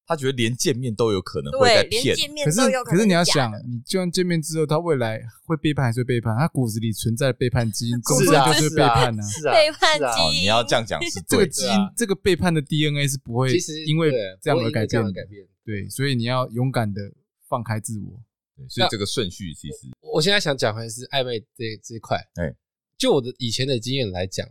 [0.08, 2.96] 他觉得连见面都有可能会被骗，连见面都有可能是。
[2.96, 6.36] 可是你要想，你就算见面之后，他未来会背叛还是会背叛？
[6.38, 9.22] 他骨子里存在背叛基因，终究就是背叛呢？
[9.24, 10.44] 是啊，背叛基因。
[10.44, 13.54] 你要这样讲是这个基因，这个背叛的 DNA 是不会
[13.86, 15.46] 因为这样而改变改变。
[15.66, 17.02] 对，所以你要勇敢的
[17.50, 18.24] 放开自我。
[18.56, 22.18] 对，所以这个顺序其实，我现在想讲还是暧昧这这一块。
[22.36, 22.56] 哎。
[22.98, 24.48] 就我的以前的经验来讲，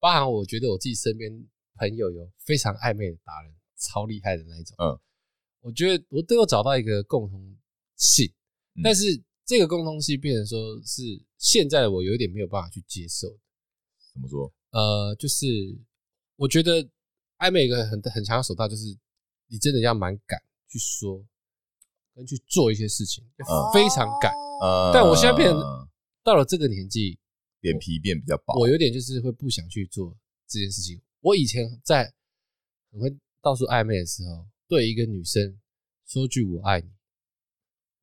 [0.00, 1.30] 包含我觉得我自己身边
[1.78, 3.52] 朋友有非常暧昧的达人，
[3.84, 4.74] 超厉害的那一种。
[4.78, 4.98] 嗯，
[5.60, 7.56] 我觉得我都有找到一个共同
[7.96, 8.32] 性，
[8.82, 11.02] 但是这个共同性变成说是
[11.38, 13.28] 现在的我有一点没有办法去接受。
[14.12, 14.52] 怎么说？
[14.70, 15.46] 呃，就是
[16.36, 16.88] 我觉得
[17.38, 18.86] 暧昧一个很很强的手段，就是
[19.48, 21.24] 你真的要蛮敢去说
[22.14, 23.24] 跟去做一些事情，
[23.72, 24.32] 非常敢。
[24.62, 25.60] 呃，但我现在变成
[26.22, 27.18] 到了这个年纪。
[27.64, 30.14] 脸皮变比较薄，我有点就是会不想去做
[30.46, 31.00] 这件事情。
[31.20, 32.12] 我以前在
[32.92, 33.08] 很会
[33.44, 35.42] 到处暧昧的时候，对一个女生
[36.08, 36.88] 说句“我爱你”，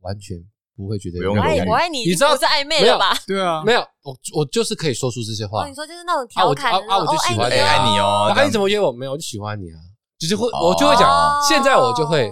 [0.02, 0.38] 完全
[0.76, 1.34] 不会觉得有。
[1.34, 3.18] 我爱我爱你，你知道是暧昧了吧？
[3.26, 5.68] 对啊，没有，我我就是可以说出这些话。
[5.68, 8.32] 你说就是那种调侃，啊，我就喜欢你，爱你哦。
[8.36, 8.92] 那你怎么约我？
[8.92, 9.80] 没有，我就喜欢你啊。
[10.20, 11.10] 就是会，我就会讲。
[11.50, 12.30] 现在我就会，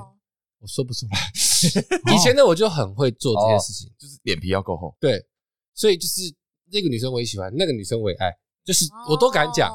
[0.59, 1.17] 我说不出来。
[2.13, 4.95] 以前的我就很会做这件事情，就是脸皮要够厚。
[4.99, 5.25] 对，
[5.73, 6.33] 所以就是。
[6.71, 8.31] 这个女生我也喜欢，那个女生我也爱，
[8.63, 9.73] 就是我都敢讲，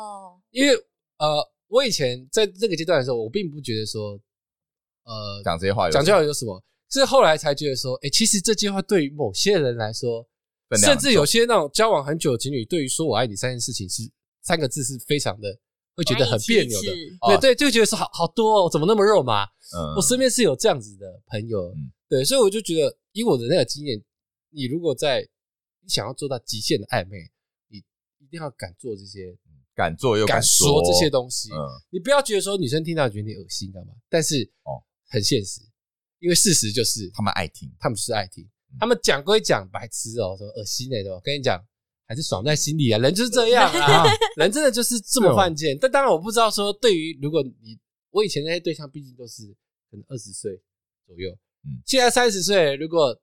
[0.53, 0.73] 因为
[1.19, 1.27] 呃，
[1.69, 4.21] 我以前在这个阶段的时候，我并不觉得说，
[5.05, 6.63] 呃，讲这些话，讲这些话有什么？
[6.91, 10.25] 是后来才觉得说，哎，其实这句话对于某些人来说，
[10.81, 14.03] 甚至有些那种交往很久的情侣，对于说我爱你三件事情是
[14.43, 15.59] 三个字是非常的
[15.97, 16.93] 会觉得很别扭的。
[17.27, 19.45] 对对，就觉得说好好多哦，怎么那么肉麻？
[19.97, 21.75] 我身边是有这样子的朋友，
[22.09, 24.01] 对，所以我就觉得，以我的那个经验，
[24.51, 25.29] 你如果在
[25.81, 27.19] 你想要做到极限的暧昧，
[27.69, 27.79] 你
[28.19, 29.37] 一定要敢做这些。
[29.75, 31.51] 敢做又敢说这些东西，
[31.91, 33.93] 你不要觉得说女生听到觉得你恶心干嘛？
[34.09, 35.61] 但是哦，很现实，
[36.21, 41.61] 因为事实就是他们爱听，他们是爱听，他们讲归讲白痴哦，说恶心那种，跟你讲
[42.07, 44.05] 还是爽在心里啊，人就是这样啊，
[44.39, 45.77] 人真的就是这么犯贱。
[45.81, 47.77] 但当然我不知道说，对于如果你
[48.11, 49.43] 我以前那些对象，毕竟都是
[49.91, 50.53] 可能二十岁
[51.05, 51.31] 左右，
[51.65, 53.19] 嗯，现在三十岁，如果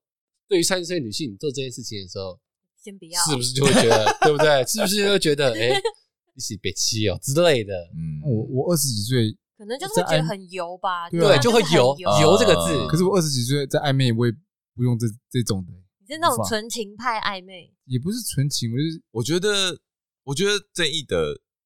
[0.49, 2.37] 对于三十岁女性做这件事情的时候，
[2.83, 4.65] 先不要，是不是就会觉得对不对？
[4.67, 5.81] 是不是就会觉得哎？
[6.33, 12.87] 一起别气哦之类的，嗯，我我二十几岁，可能就是会觉得很油吧，对，就会油油这个字。
[12.87, 14.31] 可是我二十几岁在暧昧，我也
[14.75, 15.73] 不用这这种的。
[15.99, 19.79] 你是那种纯情派暧昧，也不是纯情，我就是我觉得，
[20.23, 21.17] 我觉得正义的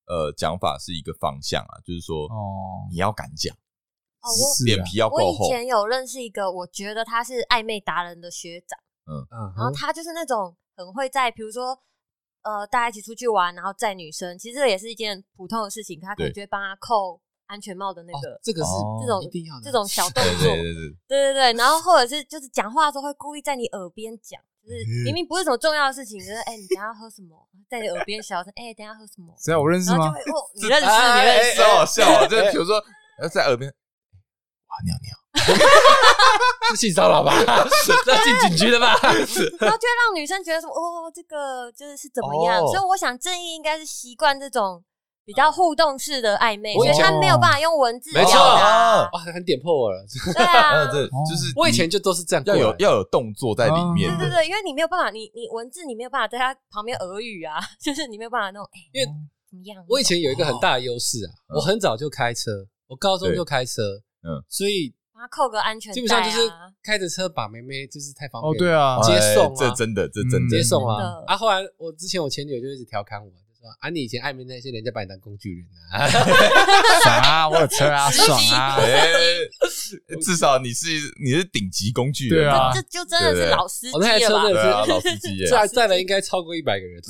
[0.08, 4.28] 呃讲法是一个方向啊，就是说哦，你要敢讲，哦，
[4.66, 5.24] 脸皮要够厚。
[5.24, 11.78] 我以前有认识一个，我觉得他是暧昧达人的学长，嗯嗯，然后他就是那种很会在，比如说。
[12.46, 16.00] 呃，大家一起出去玩，然后载女生，其实这也是一件普通的事情。
[16.00, 21.54] 他可能就会帮他扣安全帽的那个，这个是这种一定要这种 小 动作，对对对对对。
[21.54, 27.36] 然后或者是就是讲话的时候会故意在你耳边讲，就是明明不是什么重要的事情，就是哎，你等下喝什么，
[27.68, 29.34] 在你耳边小声，哎，等下喝什么？
[29.40, 29.60] 谁啊？
[29.60, 30.14] 我认识吗？
[30.54, 30.86] 你 认识？
[30.86, 31.64] 你认识？
[31.64, 32.80] 好好笑，就是比如说
[33.34, 35.18] 在耳边，哇，尿尿。
[36.72, 37.34] 是性骚扰吧？
[37.84, 38.96] 是 要进警局的吧？
[39.02, 44.84] 然后就会让女生觉得说：“哦，这个就是是怎么样？”所以我想正义应该是习惯这种
[45.24, 49.10] 比较互动式的暧昧，所以他没有办法用文字表达。
[49.12, 50.04] 哇，很点破我了。
[50.34, 54.10] 对啊，对就是我以前就都是这样，要有要有动作在里面。
[54.18, 58.68] 对对对，因为你没有办法，你你文字你没有办法在他旁边耳语啊，就是你没有办法那种。
[58.94, 59.06] 因为
[59.50, 59.84] 怎么样？
[59.88, 62.52] 我以前有一个很大的优势啊，我很早就开车，
[62.88, 63.82] 我高中就开车，
[64.24, 64.94] 嗯，所以。
[65.18, 66.52] 他扣个安全带，基本上就是
[66.84, 68.52] 开着车把妹妹，就是太方便。
[68.52, 70.58] 哦，对啊，接送啊，这真的，这真的。
[70.58, 71.24] 接送啊。
[71.26, 76.06] 啊，后来我之前我前女友就一直调侃我，就说啊，你以前暧昧那些人家把你当工具人啊，
[77.02, 78.78] 爽啊，我有车啊，爽啊。
[80.22, 80.88] 至少你是
[81.24, 83.94] 你是顶级工具人，对啊，这就真的是老司机了。
[83.94, 87.02] 我那台车真的是老司机， 载载了应该超过一百个人。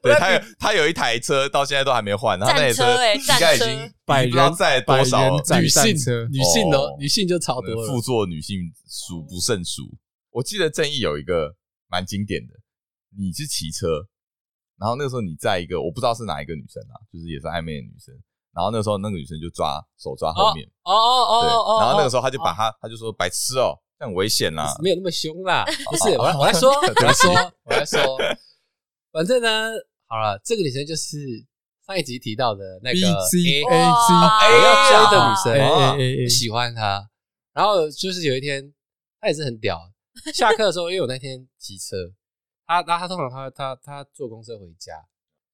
[0.00, 5.28] 对，他有他有一台车到现在都还没换，他那台车应该已经百人载多少
[5.58, 9.82] 女性车女性的女性就超多了，副座女性数不胜数。
[10.30, 11.54] 我记得正义有一个
[11.88, 12.54] 蛮经典的，
[13.18, 14.06] 你是骑车，
[14.78, 18.14] 然后那个时候你载一个我不知道是哪一个女生啊，就是也是暧昧的女生，
[18.54, 20.96] 然后那个时候那个女生就抓手抓后面，哦哦
[21.28, 27.30] 哦哦，然后那个时候他就把他他就说白痴哦，这很危险啦，没有那么凶啦，不是我我来说 我来说
[27.64, 28.18] 我来说，
[29.12, 29.70] 反正呢。
[30.06, 31.18] 好了，这个女生就是
[31.86, 37.08] 上一集提到的那个 B C A C，我要追的女生，我喜欢她。
[37.54, 38.74] 然后就是有一天，
[39.20, 39.80] 她也是很屌。
[40.34, 41.96] 下课的时候，因为我那天骑车，
[42.66, 44.92] 她，然后她通常她她她坐公车回家，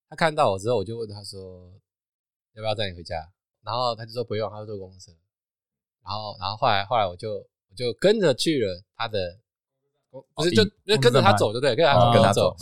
[0.09, 1.73] 她看到我之后，我就问她说
[2.55, 3.31] 要不要带你回家，
[3.63, 5.13] 然后她就说不用，她要坐公车。
[6.03, 9.39] 然后然后后来后来我就我就跟着去了她的，
[10.35, 12.57] 不是就就跟着她走就对，跟着她跟她走，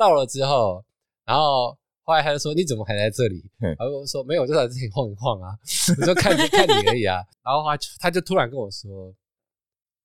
[0.00, 0.82] 到了之后。
[1.26, 3.44] 然后后来他就说：“你怎么还在这里？”
[3.78, 5.54] 然后我说：“没有，我就在这里晃一晃啊，
[6.00, 9.14] 我就看看你而已啊。”然后后来他就突然跟我说：“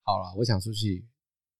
[0.05, 1.03] 好了，我想出去，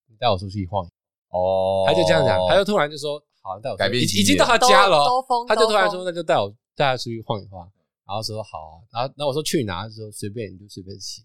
[0.08, 0.86] 你带我出去晃。”
[1.34, 5.04] 哦，他就这样讲，他就突然就说：“好，带我。”改变已经到他家了，
[5.48, 7.68] 他就突然说：“那就带我带他出去晃一晃。”
[8.06, 11.24] 然后说：“好啊。”然后然后我说：“去哪？”他说：“随便，你就随便骑。”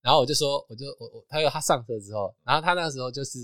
[0.00, 3.40] 然后我就说：“我就我我，他说他上车之后，然后他那时候就是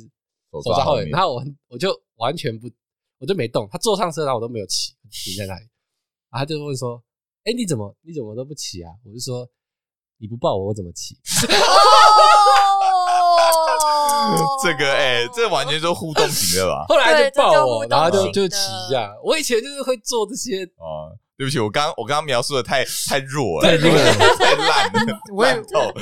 [0.53, 2.71] 手抓后面，然后我我就完全不。”
[3.19, 5.67] 我就没动，他坐上车，然后我都没有骑，停在那里。
[6.31, 7.03] 然后他就问说
[7.45, 9.49] ：“哎，你怎么你怎么都不骑啊？”我就说
[10.19, 11.17] ：“你不抱我，我怎么骑？”
[14.63, 16.85] 这个哎，这完全是互动型的吧？
[16.89, 19.15] 后来就抱我，然后就就骑一下。
[19.23, 20.96] 我以前就是会做这些啊。
[21.37, 25.93] 对不起，我刚我刚刚描述的太 太弱了，太弱了， 太烂了， 烂透，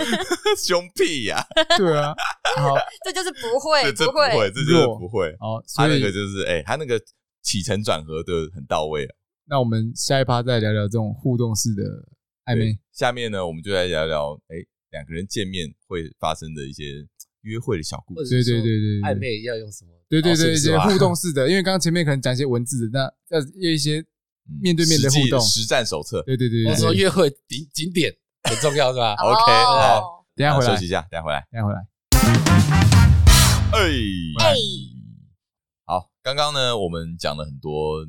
[0.57, 1.45] 胸屁呀！
[1.77, 2.15] 对啊，
[2.57, 5.29] 好，这就是不会，这不会，这就是不会。
[5.41, 7.01] 哦，他那个就是哎，他那个
[7.43, 9.11] 起承转合的很到位啊。
[9.47, 11.83] 那我们下一趴再聊聊这种互动式的
[12.47, 12.79] 暧昧。
[12.93, 14.57] 下面呢，我们就来聊聊哎，
[14.93, 16.85] 两个人见面会发生的一些
[17.43, 18.31] 约会的小故事。
[18.31, 19.91] 对对对对，暧昧要用什么？
[20.09, 24.05] 对对对，一些互动式的，因为刚刚前面可能讲一些文字的，那要要一些。
[24.61, 25.41] 面对面的互动。
[25.41, 29.15] 实战手册，对对对，我说约会景景点很重要是吧？
[29.23, 30.71] OK，好，等下回来。
[30.71, 31.81] 休息一下，等下回来，等下回来。
[33.73, 33.81] 哎。
[34.45, 34.55] 哎，
[35.87, 38.07] 好，刚刚呢，我们讲了很多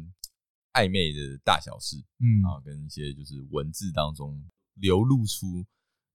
[0.73, 2.43] 暧昧的大小事，嗯。
[2.45, 4.43] 啊，跟一些就是文字当中
[4.75, 5.65] 流露出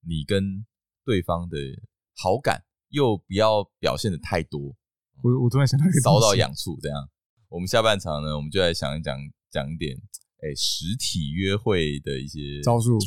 [0.07, 0.65] 你跟
[1.05, 1.57] 对方的
[2.17, 4.75] 好感，又不要表现的太多。
[5.23, 7.09] 我我突然想到一个搔到痒处，这样。
[7.49, 9.19] 我们下半场呢，我们就来想一讲
[9.51, 9.97] 讲一点，
[10.43, 12.99] 哎，实体约会的一些招数，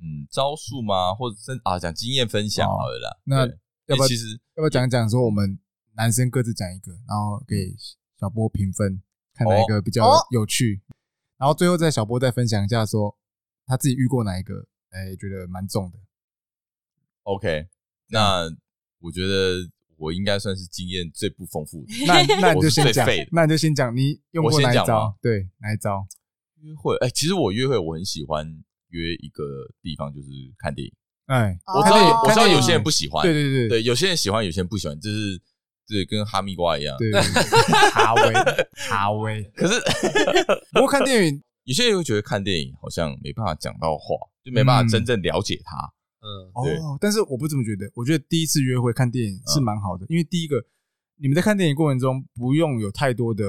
[0.00, 1.14] 嗯，招数吗？
[1.14, 3.20] 或者真啊，讲经验分享好了啦。
[3.24, 3.46] 那
[3.86, 5.58] 要不要其实要不要讲讲说我们
[5.94, 7.74] 男生各自讲一个，然后给
[8.18, 9.02] 小波评分，
[9.34, 10.82] 看哪一个比较有趣，
[11.38, 13.16] 然后最后再小波再分享一下说
[13.66, 15.98] 他自己遇过哪一个，哎，觉得蛮重的。
[17.22, 17.68] OK，
[18.08, 18.50] 那
[18.98, 19.70] 我觉得。
[20.02, 25.16] 我应该算是经验最不丰富的， 那那你就先讲，那你就先讲，你用过哪一招？
[25.22, 26.04] 对，哪一招？
[26.60, 26.96] 约会？
[26.96, 28.44] 哎，其实我约会我很喜欢
[28.88, 29.44] 约一个
[29.80, 30.92] 地方，就是看电影。
[31.26, 35.40] 哎，我知道，我知道有些人不喜欢，对对对对，有些人喜欢，有些人不喜欢，就是
[35.86, 37.12] 对，跟哈密瓜一样，对，
[37.94, 38.32] 哈威
[38.88, 39.42] 哈威。
[39.54, 39.80] 可是，
[40.72, 45.92] 不过看电影，有些人会觉得看电影好像没办法讲到话，就没办法真正了解他。
[46.22, 47.90] 嗯，哦，但是我不这么觉得。
[47.94, 50.64] 我觉得第一次约会看电影是蛮好的，因为第一个，
[51.16, 53.44] 你们在看电影过程中不用有太多的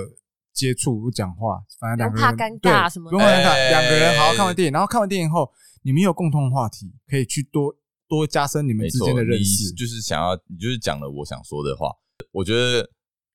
[0.51, 5.47] 接触不讲话，反正两个人不怕尴尬什么，不用怕尴尬，两个人好好看完电影，然后看完电影后，
[5.83, 7.75] 你们有共同话题，可以去多
[8.07, 9.71] 多加深你们之间的认识。
[9.73, 11.91] 就是想要，你就是讲了我想说的话。
[12.31, 12.89] 我觉得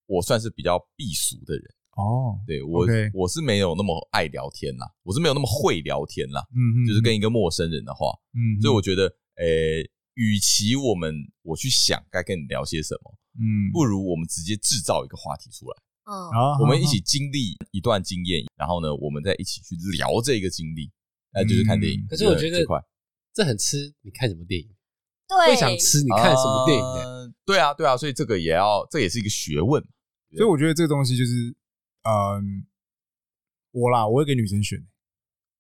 [0.06, 1.62] 我算是比较避俗的人
[1.94, 9.14] 哦，对我我是没有那么爱聊天啦，我是没有那么会聊天啦，嗯嗯，就是跟一个陌生人的话，嗯，所以我觉得。
[9.38, 20.90] 诶、欸，与其我们我去想该跟你聊些什么，嗯，不如我们直接制造一个话题出来，嗯，我们一起经历一段经验，然后呢，我们再一起去聊这个经历，
[21.32, 22.04] 那就是看电影。
[22.08, 22.66] 可是我觉得
[23.32, 24.68] 这很吃你看什么电影，
[25.28, 26.84] 对，会想吃你看什么电影。
[26.84, 29.80] 呃，对啊，对啊，所以这个也要，这也是一个学问。
[30.36, 31.54] 所以我觉得这个东西就是，
[32.02, 32.66] 嗯，
[33.70, 34.80] 我啦，我会给女生选，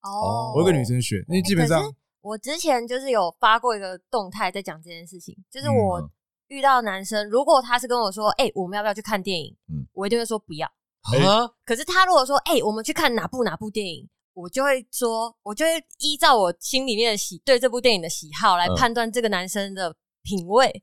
[0.02, 1.94] 哦，我会给女生选，因为基本上。
[2.20, 6.10] 我之前就是有发过一个动态在讲这件事情，就是我
[6.48, 9.54] 遇到男生，如果他是跟我说，哎、欸，我们要不要去看电影？
[9.68, 10.66] 嗯，我一定会说不要。
[11.02, 20.82] 啊，可是他如果说，哎、欸，我们去看哪部哪部电影，我就会说，我就会依照我心里面的喜对这部电影的喜好来判断这个男生的品味，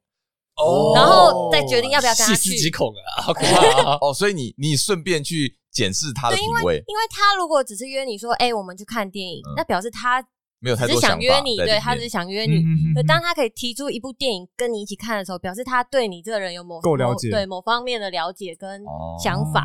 [0.55, 2.41] 哦，然后再决定要不要跟他去。
[2.41, 3.97] 细思极恐啊，好可怕啊！
[4.01, 10.25] 哦，所以你你顺便去检视他的品味，因为因为他如果只是约你说，哎、欸，我们去看电影，嗯、那表示他。
[10.65, 12.63] 没有太多想，只是想约你，对，他只是想约你。
[12.93, 18.83] 所以当他可以提出一部电影跟你一起看的时候，表示他对你这个人有某够了解，对某方面的了解跟
[19.23, 19.63] 想法。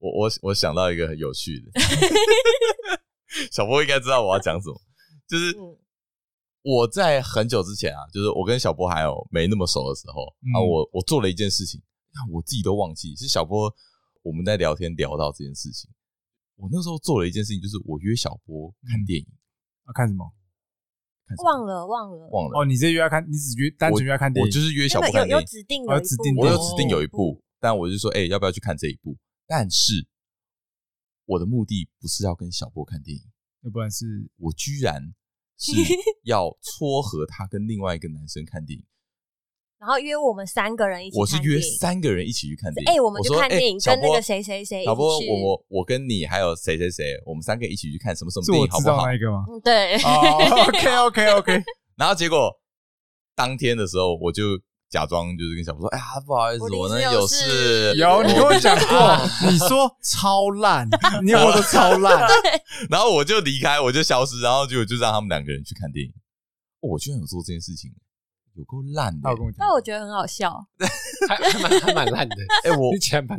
[0.00, 1.80] 我我我想到一个很有趣的，
[3.52, 4.74] 小波应该知道我要讲什么，
[5.28, 5.54] 就是
[6.62, 10.24] 我在很久之前啊，就是我跟小波还有没那么熟的时候
[10.56, 11.80] 啊，我我做了一件事情，
[12.32, 13.72] 我自己都忘记是小波
[14.22, 15.88] 我们在聊天聊到这件事情，
[16.56, 19.26] 我那时候做了一件事情，就是我约小波看电影。
[19.94, 20.32] 看什么？
[21.44, 22.64] 忘了忘了忘了哦！
[22.64, 25.36] 你这约要看，你只约单纯约看电影，我就是约小波看电影。
[25.36, 29.16] 有指定，有指定，我有指定有一部，但我就说，哎，要不要去看这一部？
[29.46, 30.08] 但是
[31.26, 33.22] 我的目的不是要跟小波看电影，
[33.62, 35.14] 要不然是我居然
[35.56, 35.72] 是
[36.24, 38.84] 要撮合他跟另外一个男生看电影。
[39.80, 42.92] 然后约我们三个人一起，我是约三个人一起去看电影。
[42.92, 44.84] 哎，我们去看电影，跟那个谁谁谁。
[44.84, 49.06] 小波，我我我跟你还有谁谁谁，我们三个一起去看什么什么电影，好不好？
[49.06, 49.46] 那一个吗？
[49.64, 49.96] 对。
[49.96, 51.62] OK OK OK。
[51.96, 52.52] 然后结果
[53.34, 59.16] 当天的时候，我就假装就是跟小波说：“哎呀，不好意思，我呢有事。”有你跟我讲过，
[59.50, 60.86] 你说超烂，
[61.24, 62.28] 你我说超烂。
[62.90, 66.12] 然后我就离开，我就消失，然后就就让他们两个人去看电影。
[66.80, 67.90] 我居然有做这件事情。
[68.54, 70.58] 有够烂的，但我觉得很好笑，
[71.28, 72.36] 还还蛮还蛮烂的。
[72.64, 72.90] 哎，我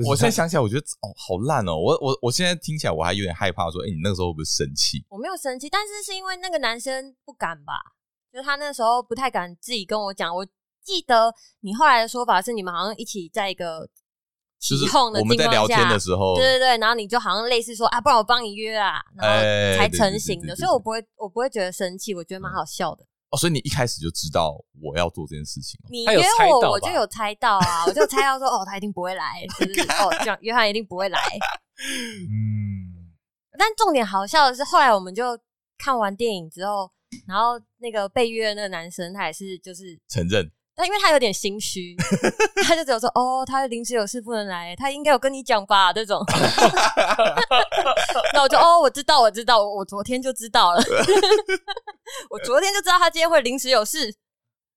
[0.08, 1.76] 我现在想起来，我觉得哦，好烂哦。
[1.76, 5.04] 我我我现在听起来，我还有点害怕，说，哎，你那个时候会不会生气？
[5.10, 7.74] 我没有生气，但是是因为那个男生不敢吧？
[8.32, 10.34] 就是他那时候不太敢自己跟我讲。
[10.34, 10.46] 我
[10.84, 13.88] 记得你后来的说法是，你们好像一起在一个
[14.60, 19.44] 起哄的我们在聊天的时候，对对对，然后你就好像类似说啊，不然我帮你约啊，然后
[19.78, 20.56] 才成型的。
[20.56, 23.06] 所以我不会，我不会觉得生气，我觉得蛮好笑的。
[23.32, 25.80] 哦，所以你一开始就知道我要做这件事情。
[25.90, 31.20] 你约我，我就有猜到啊，我就猜到说，哦，他一定不会来， 就是哦，这样约翰一定不会来。
[32.30, 33.12] 嗯，
[33.58, 35.40] 但重点好笑的是，后来我们就
[35.78, 36.92] 看完电影之后，
[37.26, 40.52] 然后那个被约的那个男生，他也是就是承认。
[40.74, 41.96] 但因为他有点心虚，
[42.64, 46.24] 他就只有说：“哦，他临时有事不能来，他应该有跟你讲吧？”这种，
[48.34, 50.82] 那我就哦，我知道，我知道，我昨天就知道了，
[52.32, 54.16] 我昨天就知道他今天会临时有事。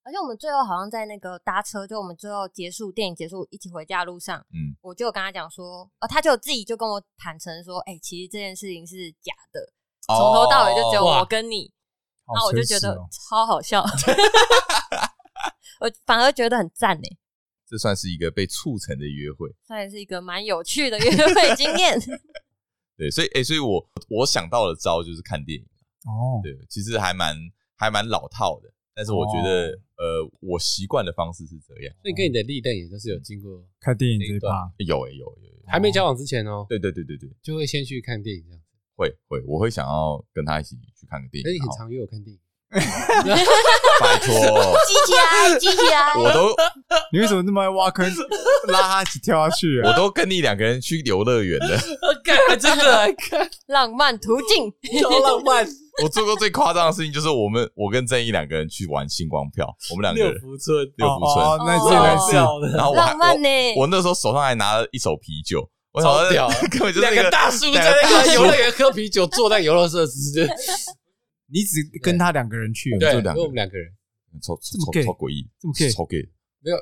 [0.06, 9.72] 而且我们最后好像在那个搭车，就我们最后结束电影结束一起回家的路上，嗯，我就跟他讲说，哦，他就自己就跟我坦诚说，哎、欸，其实这件事情是假的，
[10.06, 11.72] 从头到尾就只有我跟你，
[12.26, 12.94] 然后我就觉得
[13.30, 13.82] 超好笑，
[15.80, 17.08] 我反而觉得很赞呢。
[17.66, 21.98] 这算是一个被促成的约会，算是一个蛮有趣的约会经验。
[22.96, 25.64] 对，所以哎、欸，所以我我想到的招就是看电影
[26.04, 26.38] 哦。
[26.42, 27.34] 对，其实还蛮
[27.74, 31.96] 还蛮老套的，但是我觉得、哦、呃，我习惯的方式是这样。
[32.02, 36.66] 所以跟你的历练也都是有经过看电影这一趴，有哎、欸、有有，有，还没交往之前哦。
[36.68, 38.60] 对对对对对，就会先去看电影这样。
[38.94, 41.44] 会会，我会想要跟他一起去看个电影。
[41.44, 42.40] 所以很常约我看电影。
[44.00, 46.12] 拜托，积极啊，积极啊！
[46.18, 46.54] 我都，
[47.12, 48.04] 你为什么那么爱挖坑，
[48.68, 49.80] 拉他一起跳下去？
[49.84, 51.78] 我都跟你两个人去游乐园的，
[52.24, 55.66] 看，真的来看浪漫途径，超浪漫。
[56.02, 60.32] 我做过最夸张的事情就是，我们我跟正义两个人去玩星光票，我们两个人。
[60.32, 62.60] 六福村，六福村，哦，那最搞笑。
[62.76, 70.48] 然后我浪漫呢，我那时候手上还拿了一手啤酒，我超屌， 根本就是两个大叔在那个游乐园喝啤酒，坐在游乐设施。
[71.54, 73.88] 你只跟他两个人去，对，就我们两个人，
[74.42, 76.28] 超超超超诡异，这么 gay，超 gay。
[76.58, 76.76] 没有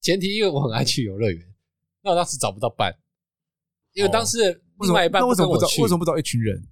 [0.00, 1.42] 前提，因为我很爱去游乐园，
[2.04, 2.94] 那我当时找不到伴，
[3.94, 5.66] 因为当时另外一半为什么不找？
[5.82, 6.68] 为什么不找一群人？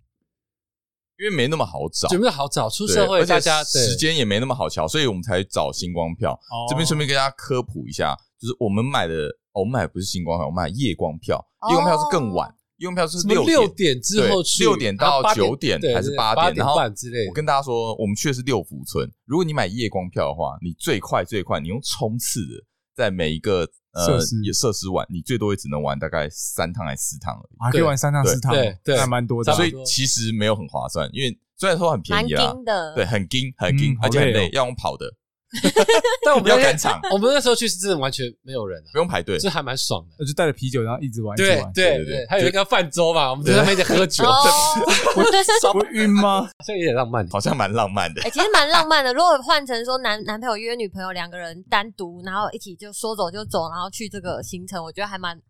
[1.18, 6.38] 因为没那么好找，没那么好找，出社会大家时间也没那么好瞧，所以我们才找星光票。
[6.70, 12.54] 这边顺便跟大家科普一下，就是我们买的，我们买的不是星光票，我们买夜光票，夜光票是更晚。
[12.84, 16.54] 夜光票是六六点之后去，六点到九点还是八点？
[16.56, 17.26] 然后之类。
[17.26, 19.10] 我跟大家说，我们去的是六福村。
[19.24, 22.62] 如果你买夜光票的话，你最快最快，你用冲刺的，
[22.94, 24.20] 在每一个呃
[24.52, 27.56] 设施玩，你最多也只能玩大概三趟还是四趟而已。
[27.58, 28.52] 还可以玩三趟四趟，
[28.84, 29.52] 对，还蛮多的。
[29.54, 32.52] 所以其实没有很划算，因为虽然说很便宜啊，
[32.94, 35.14] 对，很紧很紧，而且很累，要用跑的。
[36.24, 40.24] 但我们要赶场，我们那时候去是真的完全没有人，不用排队，这还蛮爽的。
[40.24, 41.36] 就带着啤酒，然后一直玩。
[41.36, 44.24] 对对对，还有一个泛舟嘛，我们在那边在喝酒，
[45.72, 46.42] 不 晕吗？
[46.42, 48.22] 好像有点浪漫，好像蛮浪漫的。
[48.22, 49.12] 哎，其实蛮浪漫的。
[49.12, 55.40] 如果换成说男男朋友约女朋友两个人单独，然后一起就说走就走，然后去这个行程，我觉得还蛮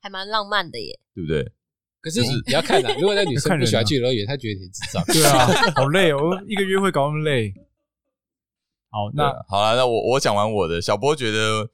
[0.00, 1.52] 还蛮浪漫的耶，对不对？
[2.00, 5.02] 可是你要看啊，如果那女生不喜欢去游乐园，她觉得你智障。
[5.06, 7.50] 对啊，好累哦，一个约会搞那么累。
[8.94, 10.80] 好，那好了，那我我讲完我的。
[10.80, 11.68] 小波觉得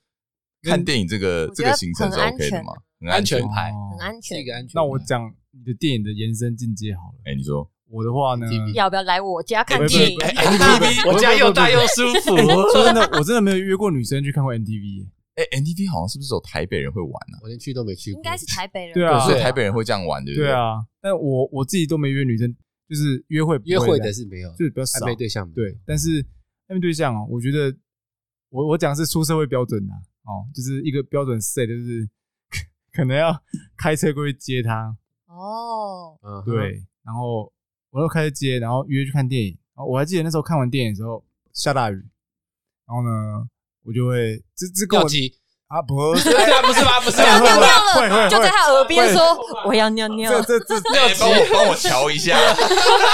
[0.63, 2.73] 看电影这个这个行程是 OK 的吗？
[2.99, 4.73] 很安全牌，很安全，一个安全。
[4.75, 7.21] 那我讲你的电影的延伸进阶好了。
[7.27, 8.47] 哎，你说我的话呢？
[8.73, 12.39] 要不要来我家看电影？NTV， 我家又大又舒服。
[12.39, 15.07] 说 真的，我真的没有约过女生去看过 NTV。
[15.35, 17.39] 哎，NTV 好像是不是有台北人会玩呢？
[17.43, 18.19] 我连去都没去过。
[18.19, 18.95] 应该是台北人。
[18.95, 20.49] 对啊，所以台北人会这样玩，对不对？
[20.49, 20.77] 对啊。
[21.03, 22.51] 但我我自己都没约女生，
[22.89, 25.01] 就是约会约会的是没有，就是比较少。
[25.01, 26.25] 暧昧对象对，但是
[26.71, 27.77] 暧昧对象哦，我觉得。
[28.53, 29.93] 我我讲是出社会标准的
[30.25, 32.11] 哦，就是一个标准 set，就是
[32.93, 33.41] 可 能要
[33.79, 34.93] 开车过去接他
[35.29, 37.53] 哦，嗯，对，然后
[37.91, 39.57] 我要开车接，然后约去看电影。
[39.77, 42.05] 我还记得那时候看完电影的时候下大雨，
[42.89, 43.49] 然后呢，
[43.85, 45.07] 我就会这这跟我
[45.69, 47.01] 啊不是啊不是吧？
[47.05, 47.65] 不是要尿尿
[48.03, 49.23] 了，就在他耳边说
[49.65, 52.37] 我要尿尿，这这 这尿急，帮我帮我瞧一下，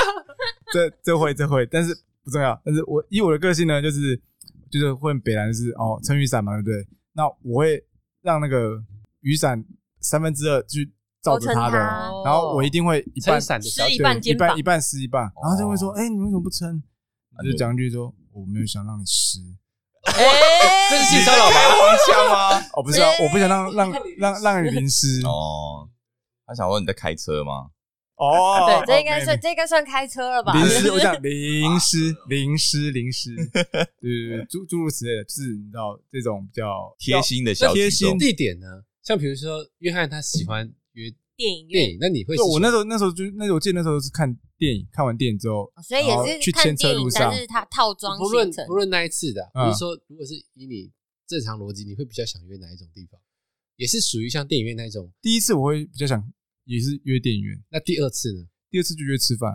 [0.72, 1.94] 这这会这会，但是
[2.26, 2.60] 不重要。
[2.62, 4.20] 但是我以我的个性呢，就是。
[4.68, 6.86] 就是会北兰是哦，撑雨伞嘛，对不对？
[7.12, 7.80] 那我会
[8.20, 8.82] 让那个
[9.20, 9.64] 雨伞
[10.00, 11.78] 三分之二去罩着他的，
[12.24, 16.82] 然后我一定会一半伞湿一半，一半一半湿一半，然后就会说：“哎，你为什么不撑？”
[17.46, 19.38] 就讲一句说：“我没有想让你湿。”
[20.02, 20.12] 哎，
[20.90, 21.54] 这是性骚扰吗？
[21.78, 22.68] 黄腔吗？
[22.74, 25.22] 哦，不是啊，我不想让让让让你淋湿。
[25.24, 25.88] 哦，
[26.44, 27.70] 他想问你在开车吗？
[28.16, 30.52] 哦，对，这应该算这应该算开车了吧？
[30.54, 33.34] 淋湿， 我讲淋湿，淋湿，淋湿，
[34.00, 38.66] 对对对，诸诸如此类的，就是你知道这种比较贴心的小贴心地点呢？
[39.02, 42.34] 像比如说约翰他喜欢约电影电影，那你会？
[42.38, 50.90] 我那时候那时候就那时候我记得那时候是看电影，看完电影之后，所以也是去牵车路上，但是他套装不论不论那一次的，比如说如果是以你
[51.28, 53.20] 正常逻辑，你会比较想约哪一种地方？
[53.76, 55.12] 也是属于像电影院那种。
[55.20, 56.26] 第一次我会比较想。
[56.66, 58.46] 也是约电影院，那第二次呢？
[58.70, 59.52] 第二次就约吃饭，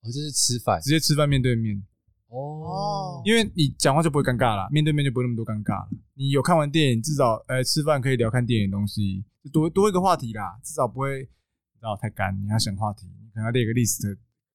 [0.00, 1.80] 哦，就是吃饭，直接吃饭面对面。
[2.28, 5.88] 哦，因为你讲话就不会尴尬了，面对面就不会那么多尴尬了。
[6.14, 12.36] 你有看完电影，至少呃吃饭可以聊看电影的东西，就多多一个话题啦，至少不会知道太干。
[12.42, 14.02] 你要想话题，你可能要列个 list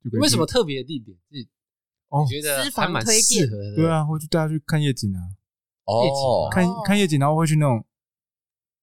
[0.03, 0.19] 就。
[0.19, 1.47] 为什么特别的地点是？
[2.09, 3.75] 哦，觉得还蛮适合的。
[3.75, 5.21] 对啊，会去带他去看夜景啊。
[5.85, 7.85] 哦，看看夜景，然后会去那种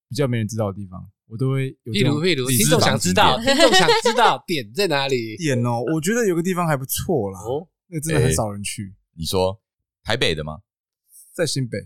[0.08, 1.10] 比较没人知道的地方。
[1.28, 5.36] 我都会有，例如，例如，听众想知道， 听众想知道点在哪里？
[5.36, 8.94] 点哦，我觉得有个地方还不错啦，哦，那个真的很少人去。
[9.14, 9.60] 你说
[10.04, 10.60] 台北的吗？
[11.32, 11.78] 在新北，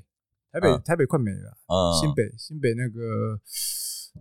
[0.52, 1.56] 台北台北快没了。
[2.00, 3.40] 新北新北那个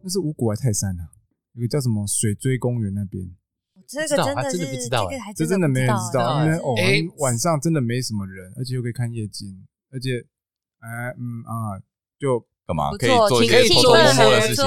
[0.04, 1.10] 那是五股还是泰山啊？
[1.54, 3.36] 有个叫什么水锥公园那边。
[3.88, 6.76] 这个真的是，真的不知道，这真的没人知道，因为哦，
[7.18, 10.20] 晚上真的没什么人，而且又可以看夜景，而且，
[10.80, 11.82] 哎，嗯啊，
[12.20, 14.66] 就干嘛可以做一些偷偷摸摸的事情，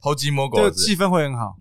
[0.00, 1.58] 偷鸡摸狗，就气氛会很好，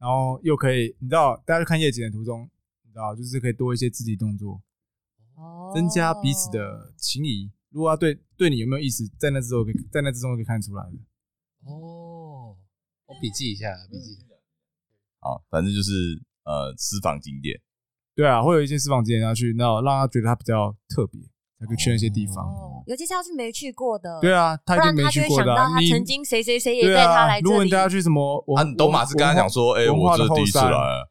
[0.00, 2.50] 然后又可以，你知道，大家看夜景的途中，
[2.82, 4.60] 你知道，就是可以多一些肢体动作，
[5.36, 7.48] 哦，增加彼此的情谊。
[7.70, 10.98] 如果他对对你有没有意思，在那之后可以，在那之中可以看出来的。
[11.70, 12.56] 哦，
[13.06, 14.18] 我笔记一下，笔记。
[15.20, 16.20] 好，反正就是。
[16.42, 17.60] 呃，私房景点，
[18.16, 21.20] 对啊，会有一些私房景点要去，那让他觉得他比较特别，
[21.60, 22.44] 才可以去那些地方。
[22.44, 25.54] 哦，尤其是要是没去过的，对啊，他一定没去过的。
[25.54, 27.50] 他曾经谁谁谁也带他来这里。
[27.50, 31.04] 如果你带他去什么，我啊，都马是跟他讲说，哎，我这第一次来，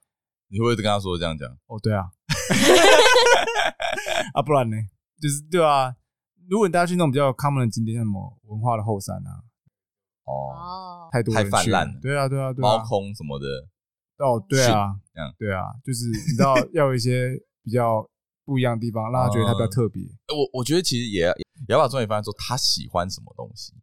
[0.50, 1.47] 你会不会跟他说这样讲？
[1.68, 2.04] 哦，对啊，
[4.34, 4.76] 啊，不然呢？
[5.22, 5.93] 就是对啊，
[6.50, 9.30] 如果你带他去那种比较 common 的景点，像什么文化的后山啊，
[10.26, 13.45] 哦，太多太泛滥了，对啊，对啊，对猫空什么的。
[14.20, 17.30] 哦，对啊，嗯，对啊，就是你知道 要有一些
[17.64, 18.06] 比较
[18.50, 20.02] 不一样的地方，让他觉得他比较特别。
[20.28, 21.22] 我我觉得其实也
[21.68, 23.74] 也要把重点放在说他喜欢什么东西。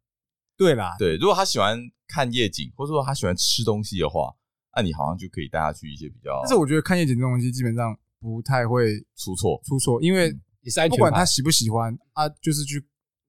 [0.57, 4.35] 对啦，对，如果他喜欢看夜景，或者说他喜欢吃东西的话，
[4.75, 6.41] 那你好像就可以带他去一些比较。
[6.43, 10.33] 但是我觉得看夜景这东西基本上不太会出错，出错，因为
[10.91, 12.85] 不管他喜不喜欢啊，就是去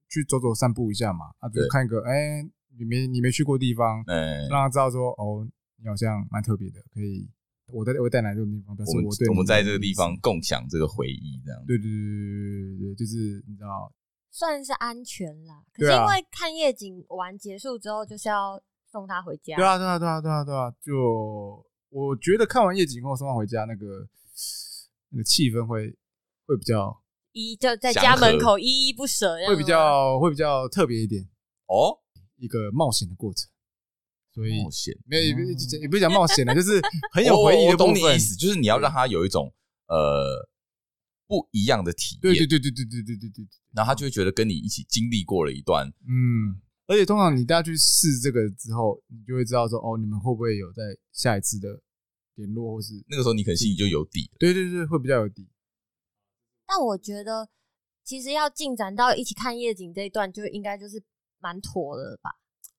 [0.08, 2.42] 去走走散步一下嘛，啊，就看一个哎，
[2.78, 4.02] 你没你没去过地方，
[4.50, 5.48] 让他知道说哦。
[5.80, 7.30] 你好像蛮特别的，可以，
[7.70, 11.64] 我带我带来这个地方，表示我对我们在这个地方共享这个回忆，这样。
[11.66, 13.92] 对对对对对对，就是你知道，
[14.30, 15.62] 算是安全啦。
[15.72, 18.60] 可是因为看夜景完结束之后，就是要
[18.90, 19.56] 送他回家。
[19.56, 24.08] 对啊对啊对啊对啊对啊，就我觉得看完夜景后送他回家，那个
[25.10, 25.94] 那个气氛会
[26.46, 27.02] 会比较
[27.32, 31.22] 依就在家门口依依不舍，会比较会比较特别一点
[31.66, 32.00] 哦，
[32.36, 33.50] 一个冒险的过程。
[34.32, 36.80] 所以冒险没有也不也不是讲冒险了，就是
[37.12, 37.88] 很有回忆的部分。
[37.88, 39.52] 我懂你意思，就是你要让他有一种
[39.88, 40.48] 呃
[41.26, 42.20] 不一样的体验。
[42.20, 43.46] 对对对对对对对对对。
[43.74, 45.86] 然后他就会觉得跟你一起经历过了一段。
[46.06, 51.80] 嗯，而且通常你大家去试这个之后，你就会知道说哦，你们会不会有在下一次的
[52.36, 54.30] 联络，或是那个时候你可能心里就有底。
[54.38, 55.48] 对对对，会比较有底。
[56.66, 57.48] 但我觉得
[58.04, 61.02] 其实要进展到一起看夜景这一段，就应该就是
[61.40, 62.30] 蛮妥的吧。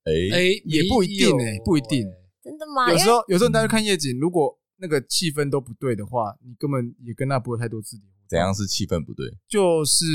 [0.09, 2.09] 哎哎，也不一定哎，不一定，
[2.43, 2.91] 真的吗？
[2.91, 8.03] 有时候有时候你大家看夜景，如果那个气氛都不对的话，你根本也跟他不会太多肢体。
[8.29, 9.25] 怎样是气氛不对？
[9.47, 10.05] 就是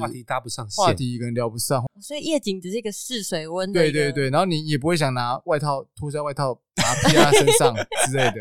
[0.00, 1.84] 话题搭不上，话题可能聊不上。
[2.00, 3.70] 所以夜景只是一个试水温。
[3.70, 7.74] 对对对，然后你也不会想拿外套脱下外套把它披在他身上
[8.08, 8.40] 之类的。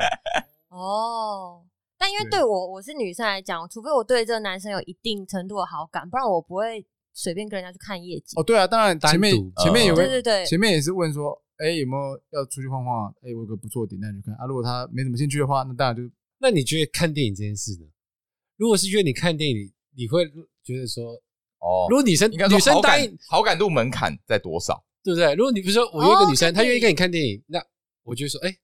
[0.69, 1.61] 哦，
[1.97, 6.85] 但因为对我我是女生来讲，除非我对这个男生有一定程度的好感，不然我不会。
[7.21, 13.13] 随便跟人家去看夜景哦，对啊，当然前面前面有个，对对对，前面也是问说，哎，有没有要出去晃晃？
[13.21, 14.45] 哎，我有个不错的点，那你去看啊。
[14.45, 16.01] 如果他没什么兴趣的话，那当然就……
[16.37, 17.85] 那你觉得看电影这件事呢？
[18.55, 20.25] 如果是约你看电影，你会
[20.63, 21.11] 觉得说，
[21.59, 24.81] 哦，如果女生女生答应，好感度门槛在多少？
[25.03, 25.35] 对不对？
[25.35, 27.61] 如果你比如说我约一个女生，她愿意跟你看电影，那
[28.03, 28.55] 我就说，哎，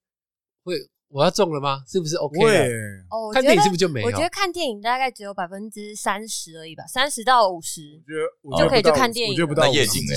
[0.64, 0.76] 会。
[1.16, 1.82] 我要中了吗？
[1.88, 2.68] 是不是 OK 的？
[3.10, 4.08] 哦，看电影是不是就没有？
[4.08, 8.04] 我觉得看电影大概只有百分之三十而已吧，三十到五十，
[8.42, 9.34] 我觉得就可以去看电影。
[9.34, 10.14] 我觉得不到夜景呢，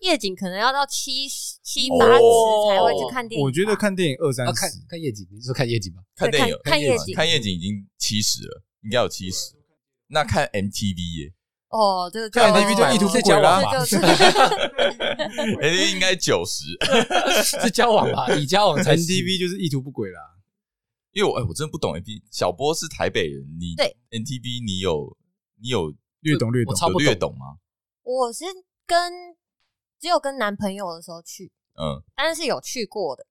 [0.00, 2.22] 夜景可能要到七十七八十
[2.68, 3.44] 才会去看电影。
[3.44, 6.02] 我觉得看电影二三十，看看夜景，你说看夜景吧？
[6.16, 9.54] 看电影看夜景，看夜景已经七十了，应该有七十。
[10.08, 11.32] 那看 MTV 耶？
[11.68, 13.70] 哦，这个看 MTV 就意图是交往吧？
[15.62, 16.64] MTV 应该九十，
[17.62, 18.26] 是交往吧？
[18.34, 20.20] 以交往，MTV 就是意图不轨啦。
[21.12, 22.22] 因为我哎，我真的不懂 MTV。
[22.30, 25.16] 小波是台北人，你对 N T B 你有
[25.60, 27.58] 你有略懂略懂，差不多略懂吗？
[28.02, 28.44] 我是
[28.86, 29.12] 跟
[29.98, 33.26] 只有跟男朋友的时候去，嗯，但是有去过的。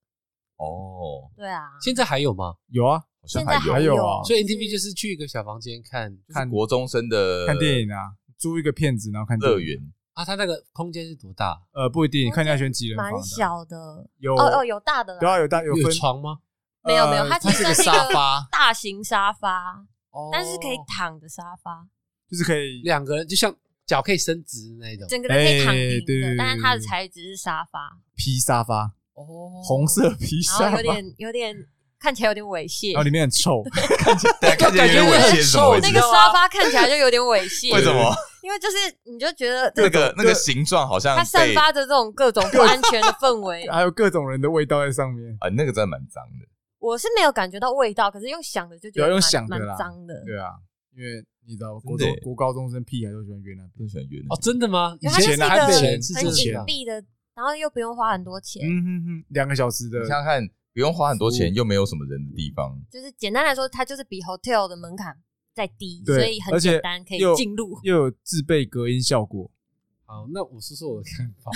[0.57, 2.55] 哦，对啊，现在还有吗？
[2.67, 4.21] 有啊，现在还有啊。
[4.23, 9.77] 所以 N T B 就是去一个小房间看看国中生的看电影啊，租一个片子然后看乐园
[10.13, 10.25] 啊。
[10.25, 11.57] 他那个空间是多大？
[11.71, 13.11] 呃，不一定，看你要选几人房。
[13.11, 16.39] 蛮小的，有哦哦，有大的，对啊有大有分床吗？
[16.83, 19.85] 没有没有，它其实是一个沙发，大型沙发，
[20.31, 21.85] 但是可以躺的沙发，
[22.29, 23.53] 就是可以两个人，就像
[23.85, 31.55] 脚可以伸直那种，整个人可以躺平的，但是它的材质是沙发，皮沙发哦，红色皮沙发，有点有点
[31.99, 33.61] 看起来有点猥亵，然后里面很臭，
[33.99, 35.77] 看起来 看起来有点猥亵，什么？
[35.81, 38.15] 那个沙发看起来就有点猥亵， 为什么？
[38.41, 46.47] 因为就是你就觉得那个那个形状好像它散发着这种各种不安全的氛围，还有各种人的味道在上面啊，那个真的蛮脏的。
[46.79, 49.13] 我是没有感觉到味道，可是用想的就觉得
[49.49, 50.23] 蛮蛮脏的。
[50.25, 50.49] 对啊，
[50.95, 51.81] 因为你知道吗？
[51.83, 54.97] 国中国高中生屁孩都喜欢约那边，都喜欢约哦，真的吗？
[55.01, 56.93] 以前是一个很隐蔽的，
[57.35, 65.17] 然后又不用花很多钱，嗯哼哼，两个小时的，你想想看，不用花很多钱，又没有什么人的地方，就是简单来说，它就是比 hotel 的门槛
[65.53, 69.51] 再低，所以很简单可以进入，又有自备隔音效果。
[70.05, 71.51] 好，那我说说我的看法，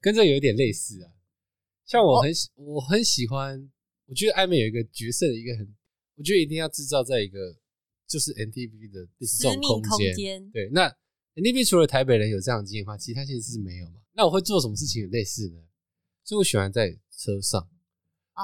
[0.00, 1.10] 跟这有一点类似啊。
[1.84, 3.68] 像我很喜，我很喜欢，
[4.08, 5.76] 我觉得暧昧有一个角色的一个很，
[6.16, 7.54] 我觉得一定要制造在一个
[8.08, 10.50] 就是 NTV 的这种空间。
[10.50, 10.88] 对，那
[11.34, 14.00] NTV 除了台北人有这样的经验的话，其他县市是没有嘛？
[14.14, 15.60] 那我会做什么事情很类似呢？
[16.24, 17.68] 所以我喜欢在车上，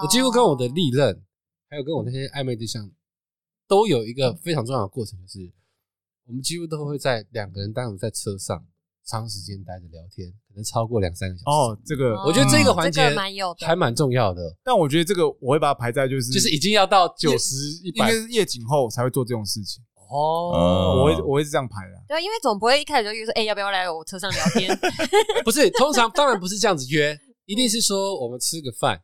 [0.02, 1.24] 我几乎跟我的历任，
[1.70, 2.92] 还有跟我那些暧昧对象，
[3.66, 5.50] 都有一个非常重要的过程，就是
[6.26, 8.68] 我们几乎都会在两个人单独在车上。
[9.06, 11.44] 长时间待着聊天，可能超过两三个小时。
[11.46, 14.42] 哦，这个我觉得这个环节蛮有，还蛮重要的。
[14.64, 19.82] 但我觉得这个我会把它排在就是就是已经要到九十一百，应该是夜景后才会做这种事情。
[20.10, 21.92] 哦，我会我会是这样排的。
[22.06, 24.78] 对，因为总不会一开始就约说，哎，要不要来我车上聊天？
[25.44, 29.00] 不是，通常 当然不是这样子约，一定是说我们吃个饭，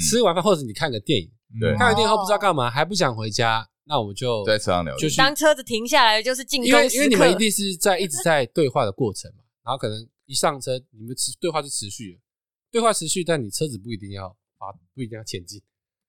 [0.00, 1.30] 吃完饭或者你看个电影，
[1.60, 3.68] 对，看完电影后不知道干嘛，还不想回家。
[3.84, 12.20] 那我们就在车上聊，就是当车子停下来，就是进因为因为你们一定是在一直在对话的过程嘛，然后可能一上车，你们持对话就持续了，
[12.70, 14.26] 对话持续，但你车子不一定要
[14.58, 15.60] 啊，不一定要前进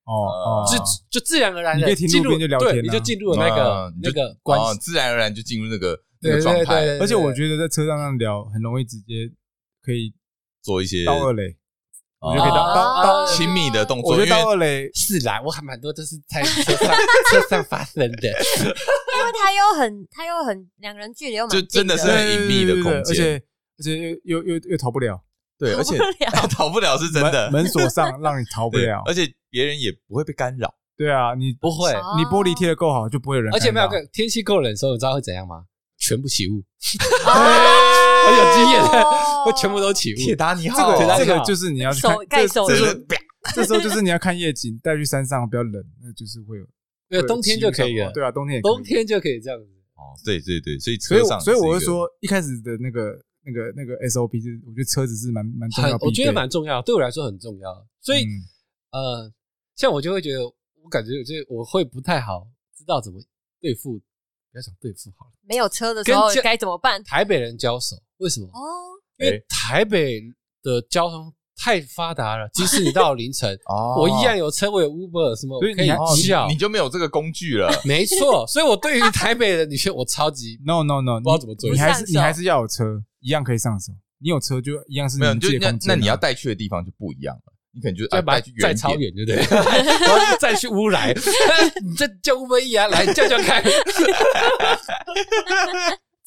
[0.05, 6.86] 哦，就就自然而然的进入就聊天，你就进入了那个那个关系，自然而然就进入那个那个状态。
[6.99, 9.32] 而且我觉得在车上那聊，很容易直接
[9.82, 10.13] 可以
[10.61, 11.57] 做一些到二垒。
[12.24, 16.95] 我觉得可以到到到亲密的动作，我觉得到二垒是啦，我还蛮多都是在车上
[17.30, 18.30] 车上发生的，
[18.63, 23.43] 因为他又很他又很两个人距离又蛮近，就真的是很隐秘的空间，而且
[23.78, 25.21] 而且又又又又逃不了，
[25.59, 25.97] 对，而且
[26.49, 35.63] 逃不了是真的，门锁上让你逃不了，而且别人也不会被干扰，对啊，你不会，你玻璃贴的够好就不会有人，而且没有个天气够冷的时候，你知道会怎样吗？
[35.99, 36.61] 全部起雾，
[38.26, 38.82] 很有经验，
[39.45, 40.17] 会全部都起雾。
[40.17, 42.67] 铁达尼号，这个这个就是你要去看，盖手，
[43.53, 46.65] 这时候就是你要看夜景，带去山上比较冷，那就是会有。
[47.09, 48.11] 对，冬天就可以了。
[48.11, 49.65] 对啊，冬天冬天就可以这样子。
[49.95, 57.88] 哦，对对对，所以所以所以我会说，一开始的那个那个那个 SOP，就是我觉得车子是蛮蛮重要，我觉得蛮重要，对我来说很重要。
[58.01, 58.26] 所以
[58.91, 59.32] 呃，
[59.76, 60.43] 像我就会觉得，
[60.82, 63.21] 我感觉就我会不太好知道怎么
[63.61, 64.01] 对付。
[64.51, 67.03] 不要想对付好了，没有车的时候该怎么办？
[67.03, 68.47] 台北人交手，为什么？
[68.47, 68.59] 哦，
[69.19, 70.21] 因为台北
[70.63, 75.88] 的交通太发达了， 即使你到凌晨，哦，我一样有车，我有 Uber 什么，可以
[76.26, 77.69] 叫，你就没有这个工具了。
[77.86, 81.69] 没错，所以我对于台北的女生，我超级 no no no，不知道怎么做。
[81.71, 82.84] 你还是你还是要有车，
[83.19, 83.91] 一样可以上手。
[84.19, 87.53] 你有车就一样是没有，就那那你要带去的地方就不一样了。
[87.76, 89.36] 你可能就再把再超远，对不对？
[89.49, 91.11] 然后再去乌来，
[91.84, 93.63] 你这叫乌龟啊，来叫叫看，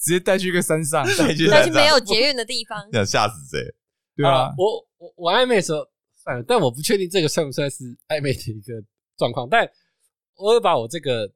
[0.06, 3.74] 直接带去一个 山上，带去没有捷运的地方，想 吓死谁？
[4.14, 5.84] 对啊，我我我暧昧的时候
[6.14, 8.80] 算了，但我不确定这个算不算是暧昧的一个
[9.18, 9.48] 状况。
[9.50, 9.68] 但
[10.36, 11.28] 我会把我这个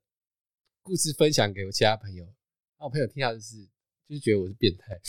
[0.85, 2.25] 故事分享给我其他朋友，
[2.79, 3.57] 那我朋友听到就是
[4.09, 4.85] 就是觉得我是变态。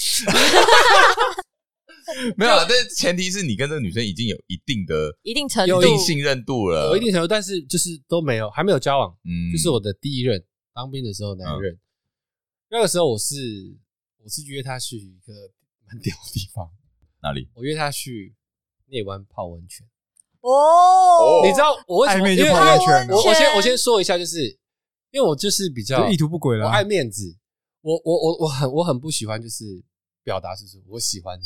[2.36, 9.16] 没有，但前提是你跟这个女生已经有一定的、一定程度、有一定信任度了，有一定程度，但是就是都没有，还没有交往。
[9.24, 10.44] 嗯，就是我的第一任
[10.74, 11.80] 当兵的时候男人，
[12.72, 13.36] 那个时候我是
[14.24, 15.34] 我是约他去一个
[15.86, 16.72] 蛮屌的地方，
[17.22, 17.50] 哪里？
[17.54, 18.34] 我约他去
[18.86, 19.86] 内湾泡温泉。
[20.40, 22.30] 哦，你知道我为什么？
[22.32, 23.10] 因为泡温泉。
[23.10, 24.46] 我我先我先说一下，就是
[25.12, 27.38] 因为我就是比较意图不轨了，我爱面子，
[27.82, 29.84] 我我我我很我很不喜欢就是
[30.24, 31.44] 表达是说我喜欢你。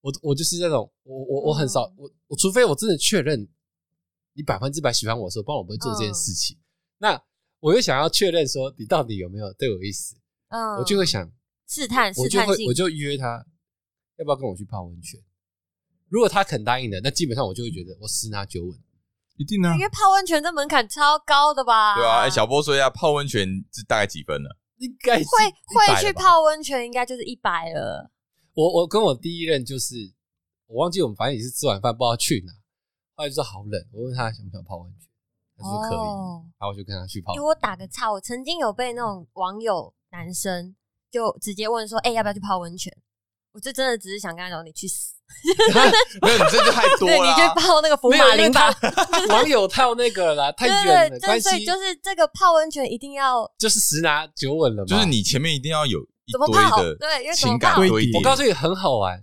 [0.00, 3.46] 我我就是那种，我我我很少，我我除非我真的确认
[4.32, 6.58] 你百分之百喜欢我的时候，不然我不会做这件事情。
[6.98, 7.22] 那
[7.60, 10.16] 我又想要确认说你到底有没有对我意思，
[10.50, 11.28] 嗯，我就会想
[11.66, 13.44] 试探，我就会我就约他
[14.18, 15.18] 要不要跟我去泡温泉。
[16.08, 18.78] 如果他肯答应的，那基本上我就会觉得我十拿九稳，
[19.36, 21.94] 一定啊，因为泡温泉这门槛超高的吧？
[21.94, 24.48] 对啊，哎，小波说一下泡温泉是大概几分呢？
[24.78, 28.10] 应该会会去泡温泉，应该就是一百了。
[28.54, 29.94] 我我跟我第一任就是，
[30.66, 32.52] 我忘记我们反正也是吃晚饭，不知道去哪，
[33.14, 35.08] 后来就说好冷，我问他想不想泡温泉，
[35.56, 37.32] 他说可以，哦、然后我就跟他去泡。
[37.34, 40.74] 给我打个岔，我曾经有被那种网友男生
[41.10, 42.92] 就直接问说，哎、欸，要不要去泡温泉？
[43.52, 45.14] 我就真的只是想跟他讲，你去死，
[46.22, 48.72] 没有，你这就太多了，对，你去泡那个福马林吧。
[49.28, 55.98] 网友套那个啦， 太远了，关系就是这个泡温泉一定要就是十拿九稳了嘛，就是你前面一定要有。
[56.30, 56.80] 怎么泡？
[56.80, 57.80] 对，因为怎么泡？
[58.14, 59.20] 我告诉你很好玩，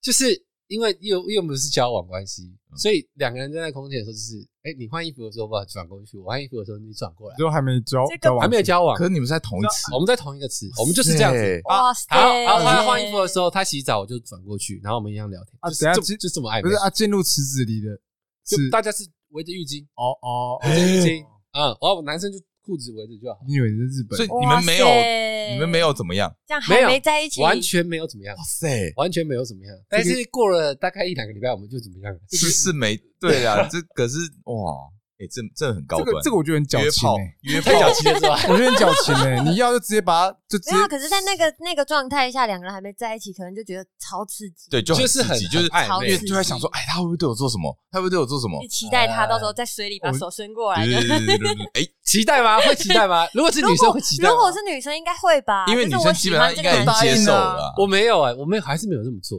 [0.00, 11.60] 就是因为又又不是交往关系，所以两个人站在那空间的时候，就是，哎，你换衣服的时候把转过去，我换衣服的时候你转过来，就还没交交往，还没有交往，可是你们是在同一池，我们在同一个池，我们就是这样子。
[11.64, 12.14] 哇塞！
[12.46, 15.52] 好，好，他换衣服的时候，他洗澡，我就转过去，然后我们一样聊天。
[15.60, 16.62] 啊，等下就就这么暧昧。
[16.62, 17.96] 不是啊，进入池子里的，
[18.44, 22.38] 就大家是围着浴巾，哦哦，围着浴巾，嗯，然后男生就。
[22.66, 23.38] 裤子围着就好。
[23.46, 24.16] 你以为是日本？
[24.16, 24.86] 所以你们没有，
[25.54, 26.34] 你们没有怎么样？
[26.44, 28.36] 这样还没在一起，完全没有怎么样。
[28.36, 29.72] 哇塞，完全没有怎么样。
[29.88, 32.20] 但是过了大概一两个礼拜，我们就怎么样了？
[32.32, 34.90] 是是没对啊，这可是哇。
[35.18, 38.38] 哎，这这很高端，这个这个我觉得很矫情哎，约炮矫情是吧？
[38.50, 40.76] 我觉得很矫情哎，你要就直接把它就直接。
[40.88, 44.68] 可是，在那个那个状态下，两个人还没在一起，可能就觉得超刺激。
[44.70, 47.74] 对，就是很就是超刺激，就在想说，哎，他会不会对我做什么？
[47.90, 48.60] 他会不会对我做什么？
[48.60, 50.82] 你期待他到时候在水里把手伸过来。
[50.82, 52.60] 哎， 期待吗？
[52.60, 53.26] 会期待吗？
[53.32, 54.28] 如果是女生会期待。
[54.28, 55.64] 如果是女生，应该会吧？
[55.68, 57.72] 因为女生基本上应该能接受了。
[57.78, 59.38] 我没有哎，我没有，还是没有这么做。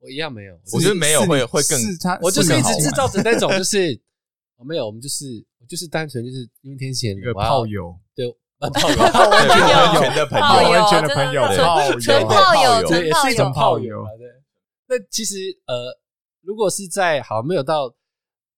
[0.00, 0.54] 我一样没有。
[0.74, 1.80] 我觉得没有会会更，
[2.20, 3.98] 我就是一直制造着那种就是。
[4.56, 8.26] 我没有，我们就是就是单纯就是因为天气很热， 炮友对，
[8.58, 14.04] 炮友，泡温泉的朋友，泡温泉的朋友，纯炮友，对，也是一种炮友。
[14.16, 14.28] 对，
[14.86, 15.36] 那其实
[15.66, 15.98] 呃，
[16.40, 17.94] 如果是在好没有到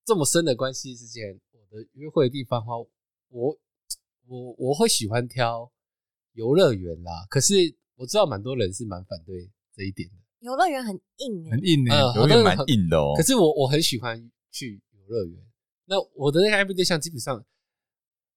[0.04, 2.76] 这么深的关系之前，我的约会的地方的话，
[3.30, 3.58] 我
[4.28, 5.70] 我我会喜欢挑
[6.34, 7.26] 游乐园啦。
[7.30, 7.54] 可是
[7.96, 10.14] 我知道蛮多人是蛮反对这一点的。
[10.40, 13.14] 游乐园很硬，很硬呢，游乐园蛮硬的哦。
[13.16, 15.45] 可是我我很喜欢去游乐园。
[15.86, 17.44] 那我的那个暧昧对象基本上，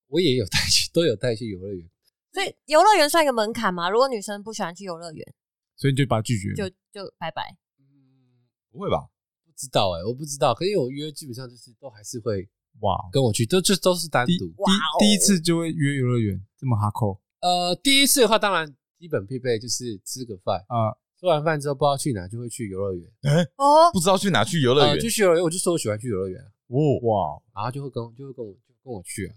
[0.08, 1.90] 我也有带去，都有带去游乐园。
[2.32, 3.90] 所以游乐园算一个门槛吗？
[3.90, 5.34] 如果女生不喜欢去游乐园，
[5.76, 7.58] 所以你就把她拒绝，就就拜拜。
[7.80, 9.10] 嗯，不会吧？
[9.46, 10.54] 不知道哎、欸，我不知道。
[10.54, 12.48] 可是我约基本上就是都还是会
[12.82, 14.46] 哇跟我去，都就都是单独。
[14.46, 17.20] 第第一次就会约游乐园这么哈扣？
[17.40, 23.12] 呃，第一次的话，当然基本配备就是吃个饭啊，吃完饭之后不知道去哪，就会去游乐园。
[23.24, 25.44] 哎哦，不知道去哪去游乐园，就去游乐园。
[25.44, 26.40] 我就说我喜欢去游乐园。
[26.42, 29.34] 哦哇，然后就会跟就会跟我就跟我去啊，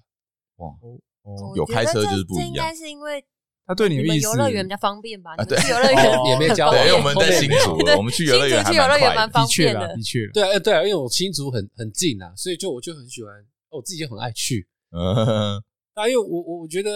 [0.57, 2.47] 哇哦哦，有开车就是不一样。
[2.49, 3.25] 应该是因为
[3.65, 5.33] 他对你的意思，游乐园比较方便吧？
[5.39, 6.81] 啊，对，游乐园也没 交对。
[6.81, 10.19] 因为我们在新竹，我们去游乐园去游乐园蛮方便的，的确。
[10.35, 13.33] 对啊，对啊，因为我新竹很很近啊，所以就我就很喜欢，
[13.71, 14.67] 我自己就很爱去。
[14.91, 15.63] 嗯，
[15.95, 16.91] 那因为我我我觉得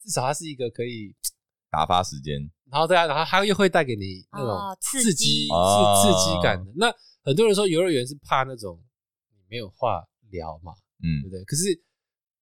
[0.00, 1.14] 至少它是一个可以
[1.70, 2.40] 打发时间，
[2.70, 6.72] 然后对啊，然后它又会带给你那种刺激、刺刺激感的。
[6.74, 6.92] 那
[7.22, 8.84] 很多人说游乐园是怕那种你
[9.52, 10.02] 没有话。
[10.32, 10.72] 聊嘛，
[11.04, 11.44] 嗯，对不对？
[11.44, 11.78] 可是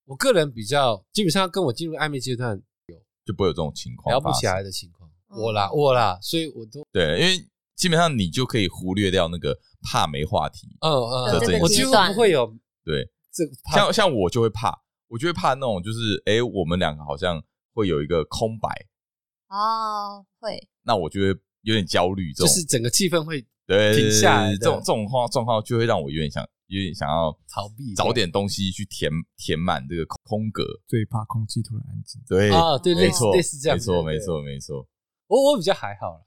[0.05, 2.57] 我个人比较基本上跟我进入暧昧阶段
[2.87, 2.97] 有
[3.27, 5.11] 就不会有这种情况，聊不起来的情况。
[5.27, 7.45] 我啦，我啦，所以我都对，因为
[7.75, 10.69] 基本上你就可以忽略掉那个怕没话题。
[10.83, 12.47] 嗯嗯，我几乎不会有
[12.85, 13.43] 对这
[13.75, 14.73] 像像我就会怕，
[15.09, 17.43] 我就会怕那种就是哎，我们两个好像
[17.75, 18.69] 会有一个空白
[19.49, 21.27] 哦，会，那我就会
[21.63, 26.49] 有点焦虑，就是整个气氛会对停下来，这种这种状状况就会让我有点想。
[26.71, 30.63] 有点想要逃避，找点东西去填填满这个空格。
[30.87, 32.23] 最怕空气突然安静。
[32.29, 34.89] 对啊，对，没错，类似这样，没错，没错，没错。
[35.27, 36.27] 我我比较还好了，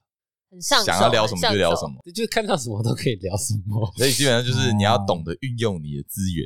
[0.52, 3.90] 很上，想要聊什么就聊什么，就看到什么都可以聊什么。
[3.96, 6.46] 所以基本上就是你要懂得运用你的资源，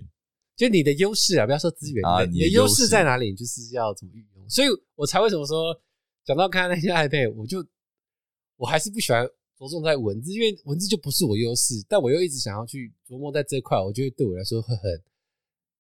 [0.56, 4.48] 就你的优势啊，不要说资源啊，你的优势在哪里，就是要怎么运用。
[4.48, 5.76] 所以我才为什么说
[6.24, 7.66] 讲到看那些 iPad，我就
[8.58, 9.28] 我还是不喜欢。
[9.58, 15.04] 着重在文字，因为文字就不是我优势，但我又一直想要去琢磨在这块，我觉得对我来说会很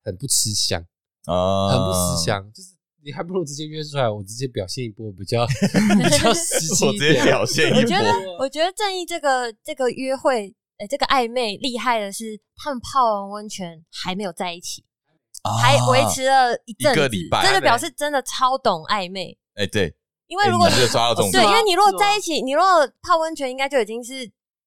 [0.04, 0.84] 很不吃香
[1.26, 2.52] 啊，很不吃香。
[2.54, 2.70] 就是
[3.04, 5.46] 你还不如直接约出来，我直接表现一波比较
[6.02, 6.98] 比较实际一点。
[6.98, 7.80] 我直接表现一波。
[7.82, 14.84] 我觉得，我觉得正义这个这个约会，哎，这个暧昧厉害的是，他们泡完温泉还没有在一起，
[15.62, 17.10] 还维持了一阵子，
[17.44, 19.38] 这就表示真的超懂暧昧。
[19.54, 19.96] 哎，对。
[20.28, 24.26] 因为如果抓到 这种对，因为你如果在一起，你如果泡温泉，应该就已经是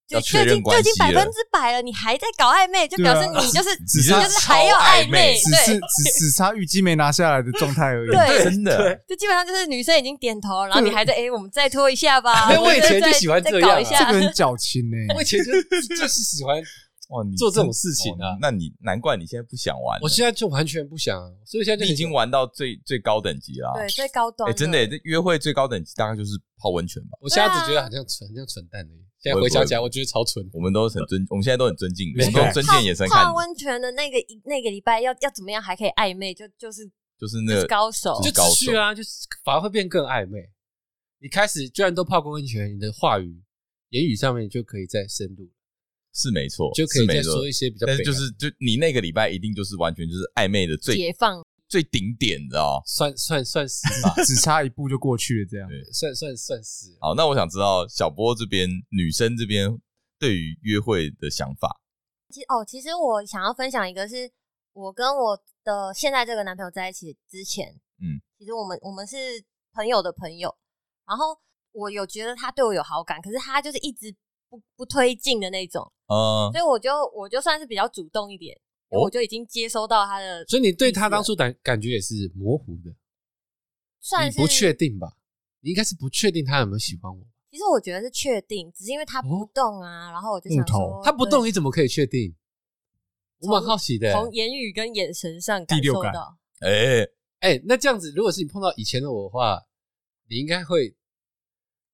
[0.08, 1.82] 就就已经就已经百分之百了。
[1.82, 8.10] 你还在搞暧昧，就表示你就是 只是就是还要暧昧，只是只只差浴巾没拿下来的 状态而已。
[8.10, 12.50] 对，真的，就基本上就是女生已经点头，然后你还在哎，我们再拖一下吧。
[12.58, 14.96] 我以前就喜欢这样，这个很矫情呢。
[15.14, 15.52] 我以前就
[15.94, 16.60] 就是喜欢。
[17.10, 18.38] 哇，你做这种事情啊？
[18.40, 20.00] 那你难怪你现在不想玩。
[20.00, 23.72] 我现在就完全不想，所以现在你已经玩到最最高等级了。
[23.74, 24.48] 对，最高端。
[24.48, 27.18] 哎，真的，这约会最高等级大概就是泡温泉吧。
[27.20, 29.04] 我现在只觉得好像蠢，像蠢蛋而已。
[29.18, 30.48] 现在回想起来，我觉得超蠢。
[30.52, 33.24] 我们都很尊，我们现在都很尊敬，用尊敬眼神看。
[33.24, 36.32] 泡温泉的那个那个礼拜要要怎么样还可以暧昧？
[36.32, 36.88] 就就是
[37.18, 39.10] 就是那个高手，就持续啊，就是
[39.44, 40.48] 反而会变更暧昧。
[41.20, 43.42] 你开始居然都泡过温泉，你的话语、
[43.88, 45.50] 言语上面就可以再深入。
[46.12, 56.86] 是没错，就可以再说一些比较，但是就是就你那个礼拜一定就是完全就是暧昧的最解放最顶点，的哦，算算算是吧， 只差一步就过去了，这样，对，算算算是。
[57.00, 59.78] 好，那我想知道小波这边女生这边
[60.18, 61.80] 对于约会的想法，
[62.28, 64.28] 其实哦，其实我想要分享一个，是
[64.72, 67.68] 我跟我的现在这个男朋友在一起之前，
[68.02, 69.16] 嗯，其实我们我们是
[69.72, 70.52] 朋友的朋友，
[71.06, 71.38] 然后
[71.70, 74.12] 我有觉得他对我有好感，可是他就是一直
[74.48, 78.58] 不不推进的那种，嗯，所以我就我就算是比较主动一点，
[78.90, 82.92] 因为我就已经接收到他的，所以你对他当初感感觉也是模糊的，
[84.00, 85.16] 算是不确定吧？
[85.60, 87.24] 你应该是不确定他有没有喜欢我。
[87.50, 92.34] 其实我觉得是确定，只是因为他不动啊，哦、然后我就想说，他不动你怎么可以确定？
[93.40, 96.38] 我蛮好奇的，从言语跟眼神上感受到。
[96.60, 97.02] 哎
[97.40, 99.60] 哎、欸，那这样子，如果是你碰到以前的我的话，
[100.28, 100.94] 你应该会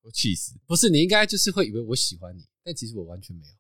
[0.03, 0.59] 我气死。
[0.67, 3.53] 不是，你应该就是会以为我喜欢你，但其实我完全没有。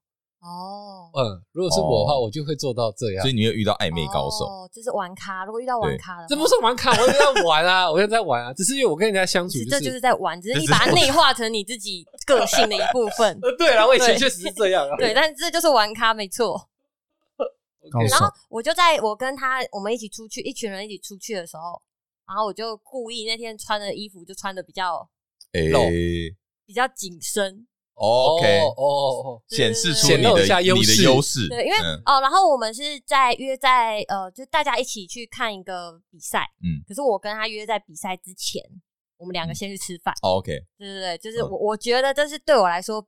[0.46, 3.22] 哦，嗯，如果是我的话，我就会做到这样。
[3.22, 5.44] 所以你会遇到暧昧高手，哦，就是玩咖。
[5.44, 8.52] 如果遇到玩咖的，这不是玩咖，我也在玩啊，我也在玩啊。
[8.54, 13.40] 只是因为我跟人家相处，这就是在玩，只是你把它内化成你自己个性的一部分。
[13.58, 14.96] 对啊，我以前确实是这样啊。
[14.96, 16.68] 对，但是这就是玩咖，没错。
[18.08, 21.82] 然后我就在我跟他我们一起出去，一群人一起出去的时候，
[22.26, 25.08] 然后我就故意那天穿的衣服就穿的比较
[25.72, 25.88] 露，
[26.64, 27.66] 比较紧身。
[27.96, 31.48] OK，哦哦，显示出你的你的优势。
[31.48, 36.46] 对，因为哦，然后我们是在约在呃，就大家一起去看一个比赛。
[36.62, 38.62] 嗯，可是我跟他约在比赛之前，
[39.16, 40.14] 我们两个先去吃饭。
[40.20, 43.02] OK，对对对，就是我我觉得这是对我来说，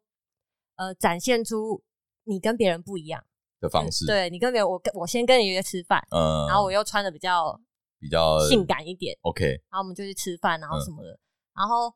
[0.77, 1.83] 呃，展现出
[2.25, 3.23] 你跟别人不一样
[3.61, 4.07] 的方式。
[4.07, 7.61] 对，你跟别人，我跟我先跟你约吃饭，嗯，然后我又穿的比较
[8.01, 9.15] 比较性感一点。
[9.21, 11.21] OK，然后我们就去吃饭，然后什么的，
[11.55, 11.95] 然后。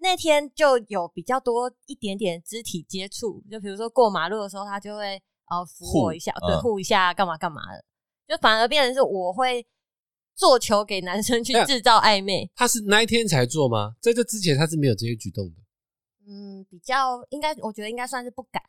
[0.00, 5.20] 那天就有比较多一点点肢体接触，就比如说过马路的时候，他就会
[5.50, 7.84] 呃扶我一下，护对，护一下，干嘛干嘛的，
[8.28, 9.66] 就反而变成是我会
[10.34, 12.48] 做球给男生去制造暧昧。
[12.54, 13.96] 他是那一天才做吗？
[14.00, 15.54] 在这之前他是没有这些举动的。
[16.26, 18.62] 嗯，比较应该，我觉得应该算是不敢。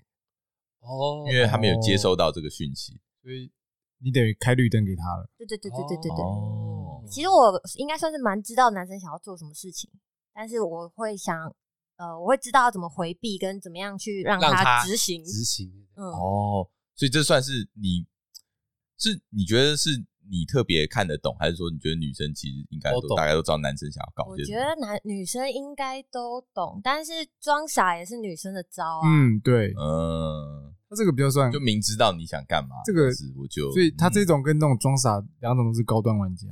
[0.79, 3.51] 哦，因为他没有接收到这个讯息，所以
[4.01, 5.29] 你等于开绿灯给他了。
[5.37, 6.23] 对对对对对对对。
[6.23, 9.91] 哦，其实我应该算是蛮知道男生想要做什么事情。
[10.39, 11.53] 但是我会想，
[11.97, 15.69] 呃，我会知道怎么回避，跟怎么样去让他执行执行。
[15.97, 16.65] 嗯，哦，
[16.95, 18.07] 所以这算是你，
[18.97, 19.89] 是你觉得是
[20.31, 24.29] 你特别看得懂，还是说你觉得女生其实应该都大概都知道男生想要搞？
[24.29, 27.11] 我觉得男女生应该都懂，但是
[27.41, 29.01] 装傻也是女生的招啊。
[29.03, 36.47] 嗯，对，嗯，他这个比较算，就明知道你想干嘛，这个我就，所以他这种跟那种装傻两种都是高端玩家。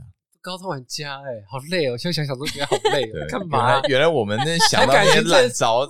[0.47, 1.97] 高通玩家哎、欸，好累哦！
[1.97, 3.03] 现在想想都觉得好累。
[3.11, 3.81] 哦干嘛、啊？
[3.89, 5.85] 原来我们那想到那些烂招，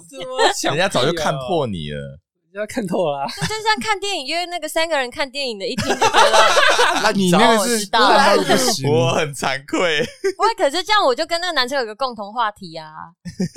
[0.64, 2.20] 人家早就看破你了。
[2.58, 3.28] 人家看透了、啊。
[3.48, 6.38] 就像看电影，因为那个三个人看电影的，一听就觉得。
[7.04, 8.88] 那你那个是？
[8.88, 10.02] 我很惭愧。
[10.36, 12.92] 不会，可是这样我就跟那个男生有个共同话题啊。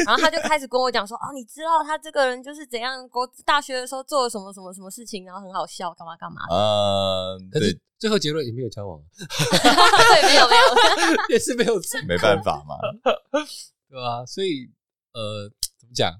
[0.04, 3.08] 然后他就开始跟我讲说：“哦，你知道他这个人就是怎样？
[3.08, 7.80] 国大学的时候做了什么什么什么事情，然后很好笑，干嘛干嘛。”嗯，可是。
[8.00, 10.62] 最后结论也没有交往，对，没有没有，
[11.28, 11.74] 也是没有，
[12.08, 12.74] 没办法嘛，
[13.90, 14.24] 对吧？
[14.24, 14.70] 所以
[15.12, 15.46] 呃，
[15.78, 16.10] 怎么讲？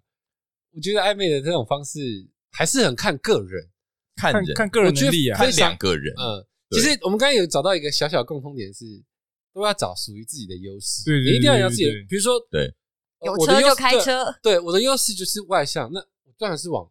[0.76, 1.98] 我觉得暧昧的这种方式
[2.50, 3.68] 还是很看个人，
[4.16, 6.14] 看人看个人能力啊，看两个人。
[6.16, 8.84] 嗯，其实我们刚才有找到一个小小共通点是，
[9.52, 11.92] 都要找属于自己的优势，对你一定要有自己的。
[12.08, 12.74] 比如说，对，
[13.24, 16.88] 有车就开车，对，我的优势就是外向，那我当然是往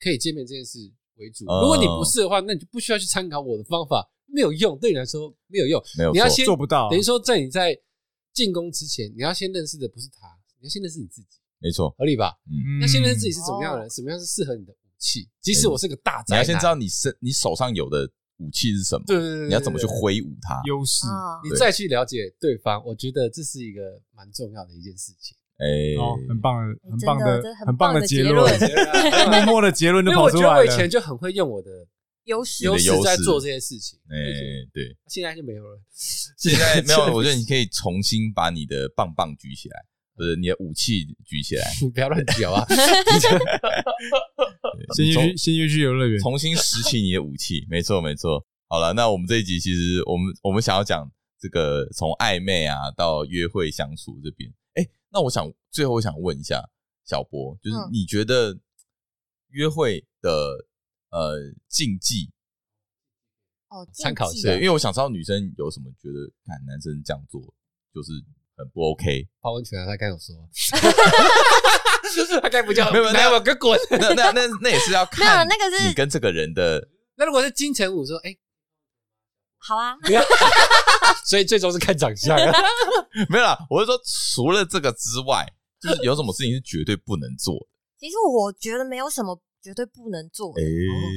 [0.00, 0.78] 可以见面这件事
[1.16, 1.44] 为主。
[1.44, 4.10] 如果你不是的话，那你就不需要去参考我的方法。
[4.26, 5.80] 没有用，对你来说没有用。
[5.96, 6.90] 没有，你要先做不到。
[6.90, 7.78] 等于说，在你在
[8.32, 10.26] 进攻之前，你要先认识的不是他，
[10.58, 11.38] 你要先认识你自己。
[11.60, 12.36] 没错，合理吧？
[12.50, 15.28] 嗯，那先认识自己是怎么样的人，什么样是适合你的武器。
[15.40, 19.04] 即使我是个大宅男，你要先知道你身你手上有的武器是什么。
[19.06, 20.60] 对对对，你要怎么去挥舞它？
[20.66, 21.06] 优势，
[21.44, 23.80] 你再去了解对方，我觉得这是一个
[24.14, 25.36] 蛮重要的一件事情。
[25.58, 25.94] 哎，
[26.28, 28.52] 很棒的，很棒的，很棒的结论，
[29.30, 30.48] 默默的结论都跑出来了。
[30.48, 31.70] 我觉得我以前就很会用我的。
[32.24, 34.16] 优势优势在做这些事情，哎，
[34.72, 35.78] 对，现在就没有了。
[36.38, 39.76] 现在没有， 我觉得你可以重新把你的棒棒举起来，
[40.16, 41.70] 或者你的武器举起来。
[41.84, 42.66] 你不要乱讲啊！
[44.94, 47.66] 先去先去去游乐园，重新拾起你的武器。
[47.68, 48.44] 没错，没错。
[48.68, 54.52] 好了，那我们这一集其实我们我们想要讲这个从暧昧啊到约会相处这边。
[54.74, 56.62] 哎，那我想最后我想问一下
[57.04, 58.58] 小波，就是你觉得
[59.50, 60.66] 约会的？
[61.14, 62.28] 呃，禁忌
[63.68, 67.40] 哦，参考一下，因为我想知道女生有什么觉得，看男生这样做
[67.94, 68.10] 就是
[68.56, 69.28] 很不 OK。
[69.40, 70.34] 泡温泉啊，他刚有说，
[72.40, 73.78] 他该不叫没有没有，给我滚！
[74.00, 76.88] 那那那那也是要看，没有那个是你跟这个人的。
[77.16, 78.36] 那如果是金城武说，哎，
[79.58, 79.96] 好啊，
[81.24, 82.36] 所以最终是看长相。
[83.28, 83.98] 没有啦，我是说，
[84.34, 85.46] 除了这个之外，
[85.80, 87.66] 就是有什么事情是绝对不能做的。
[87.98, 89.40] 其实我觉得没有什么。
[89.64, 90.52] 绝对不能做。
[90.58, 90.60] 哎，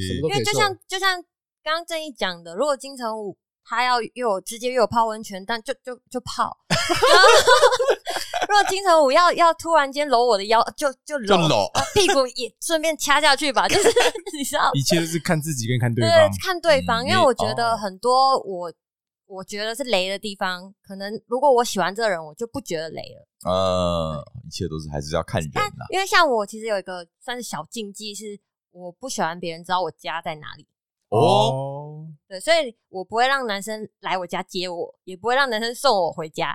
[0.08, 0.40] 什么都可以做。
[0.40, 1.22] 因为就像就像
[1.62, 3.38] 刚刚正义讲的，如果金城武
[3.70, 6.58] 他要约我直接约我泡温泉，但就就就泡。
[8.48, 13.68] 如果金城武要要突然间搂我的腰，就就搂，屁股也顺便掐下去吧。
[13.68, 13.90] 就是
[14.38, 17.06] 你知道，一切都是看自己跟看对方，对，看对方。
[17.06, 18.72] 因为我觉得很多我
[19.26, 23.28] 我觉得是雷的地方，可能如果我喜欢这个人，我就不觉得雷了。
[23.52, 25.86] 呃，一切都是还是要看人啦。
[25.90, 28.40] 因为像我其实有一个算是小禁忌，是
[28.72, 30.66] 我不喜欢别人知道我家在哪里。
[31.10, 36.52] 哦，对，所以我不会让男生来我家接我，也不会让男生送我回家。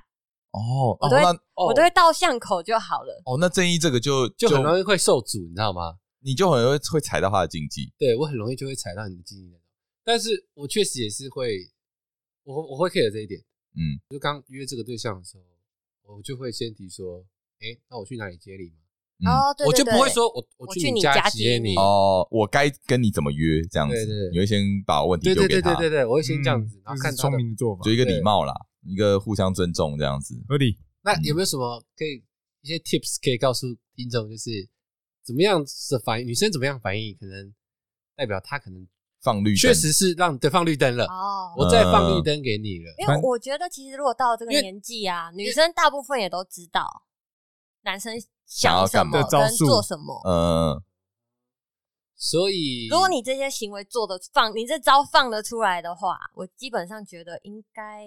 [0.51, 1.23] 哦，我都会，
[1.55, 3.23] 我都会到巷口就好了。
[3.25, 5.99] 哦，那正义这个就就很容易会受阻，你知道吗？
[6.21, 7.93] 你就很容易会踩到他的禁忌。
[7.99, 9.59] 对，我很容易就会踩到你的禁忌。
[10.05, 11.57] 但是我确实也是会，
[12.45, 13.41] 我我会 care 这一点。
[13.75, 17.25] 嗯，就刚约这个对象的时候，我就会先提说，
[17.61, 18.71] 哎，那我去哪里接你
[19.19, 19.51] 吗？
[19.51, 21.75] 哦，对，我就不会说我我去你家接你。
[21.77, 23.95] 哦，我该跟你怎么约这样子？
[23.95, 25.75] 对对，你会先把问题丢给他。
[25.75, 28.55] 对对对对，我会先这样子，然后看聪明的做法，就一个礼貌啦。
[28.85, 30.77] 一个互相尊重这样子合理。
[31.05, 32.21] 那有没有什么可以
[32.63, 34.51] 一些 tips 可以告诉听众，就是
[35.25, 36.27] 怎么样的反应？
[36.27, 37.55] 女生怎么样反应，可能
[38.17, 38.85] 代表她可能
[39.23, 41.05] 放绿灯，确实是让对放绿灯了。
[41.05, 42.93] 哦，我再放绿灯给你了。
[42.99, 47.05] 因为我觉得其实如果到了这个年纪啊，女生大部分也都知道
[47.85, 48.21] 男生
[48.57, 50.21] 想什么跟做什么。
[50.25, 50.83] 嗯。
[52.17, 58.07] 所以，如果你这些行为做的放，你这招放得出来的话，我基本上觉得应该。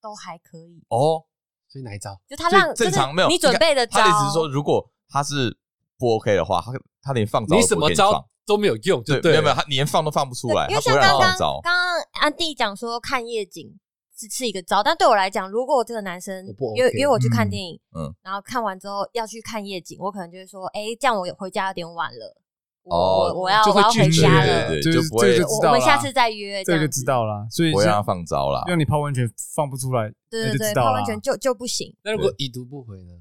[0.00, 1.26] 都还可以哦，
[1.66, 2.16] 所以哪一招？
[2.28, 3.98] 就他让正常没有你准备的招。
[3.98, 5.58] 他的意思是说，如果他是
[5.98, 6.70] 不 OK 的话，他
[7.02, 10.68] 他连放招你什么招都没有用，对，没有没有，他连放都放不出来。
[10.68, 11.74] 因为像刚刚刚刚
[12.12, 13.76] 安迪讲说看夜景
[14.18, 22.36] 是是一个招，但对我来讲，如果我这个男生约约我去看电影，嗯，然后看完之后要去看夜景，我可能就会说，哎，这样我回家有点晚了。
[22.84, 25.38] 我我要我要回家了，对，就不会。
[25.42, 27.46] 我们下次再约，这个就知道啦。
[27.50, 31.94] 所以不要放招了，让你泡温泉放不出来，对对对，泡温泉就就不行。
[32.02, 33.12] 那如果已读不回呢？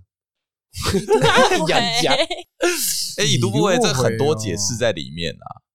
[1.68, 2.14] 养家，
[3.18, 5.67] 哎，已读不回，这很多解释在里面啊。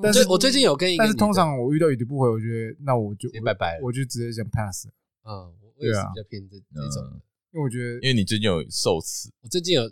[0.00, 4.86] 但是我最近有跟一个，但是通常我遇到已读不回，我觉得那我就拜拜，我就直接想 pass。
[5.24, 7.20] 嗯，我也是比较偏这这种，
[7.52, 9.90] 因为我觉得，因为你最近有受刺，我最近有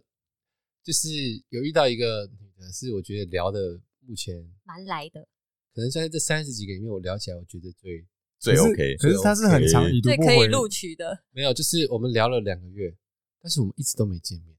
[0.84, 1.08] 就是
[1.48, 2.30] 有遇到一个。
[2.70, 5.26] 是我觉得聊的目前蛮来的，
[5.74, 8.04] 可能在这三十几个里面，我聊起来我觉得最
[8.38, 8.96] 最 OK。
[8.98, 11.24] 可是他是很长已读不回，可以录取的。
[11.32, 12.94] 没有，就是我们聊了两个月，
[13.40, 14.54] 但是我们一直都没见面。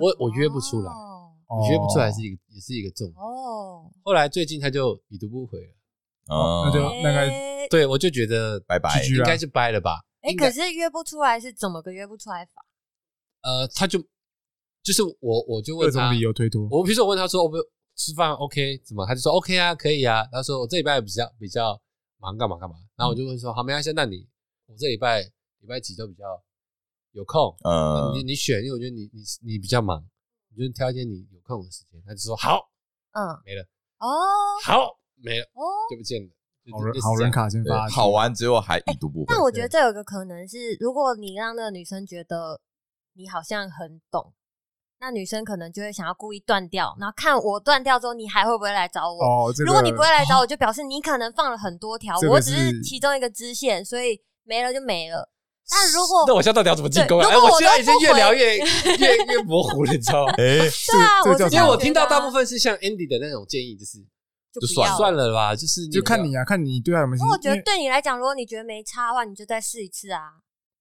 [0.00, 0.90] 我我约不出来，
[1.60, 3.16] 我约不出来是一个也是一个重点。
[3.16, 3.90] 哦。
[4.02, 5.74] 后来最近他就已读不回了。
[6.28, 10.00] 哦，那就那个，对我就觉得拜拜，应该是掰了吧？
[10.22, 12.64] 哎，可是约不出来是怎么个约不出来法？
[13.42, 14.02] 呃，他就。
[14.82, 16.68] 就是我，我就问他，各种理由推脱。
[16.70, 17.56] 我比如说我问他说，我不
[17.96, 18.76] 吃饭，OK？
[18.84, 19.06] 怎么？
[19.06, 20.22] 他就说 OK 啊，可以啊。
[20.30, 21.80] 他说我这礼拜比较比较
[22.18, 22.76] 忙，干嘛干嘛。
[22.94, 24.28] 然后我就问说，好，没关系，那你
[24.66, 26.24] 我这礼拜礼拜几都比较
[27.12, 27.56] 有空？
[27.64, 29.22] 嗯，你你选，因为我觉得你你
[29.54, 30.04] 你比较忙，
[30.56, 32.00] 你就挑一天你有空的时间。
[32.06, 32.68] 他就说好，
[33.12, 33.62] 嗯，没了。
[33.98, 34.08] 哦，
[34.64, 35.44] 好，没了。
[35.54, 36.30] 哦，就不见了。
[36.72, 39.26] 好人好人卡先发，好完之后还已读不回。
[39.28, 42.60] 但我觉得这有个可能是，如果你让那个女生觉得
[43.14, 44.32] 你好像很懂。
[45.00, 49.22] 那女生可能就会想要故意断掉，然后看我断掉之后，你还会不会来找我？
[49.22, 55.28] 哦这个、如果你不会来找我，就表示你可能放了很多条，我只是其中一个支线，所以没了就没了。
[55.70, 57.28] 但如果那我现在到底要怎么进攻啊？
[57.28, 60.32] 哎，我现在已经越聊越越越模糊了，你知道吗？
[60.38, 63.98] 哎，对啊，我因为我听到大部分是像 Andy 的那种建议，就是
[64.52, 67.24] 就算算了吧，就是就看你啊，看你对他有没有。
[67.26, 70.20] 我觉得对你来讲，如果你觉得没差的话，你就再试一次啊。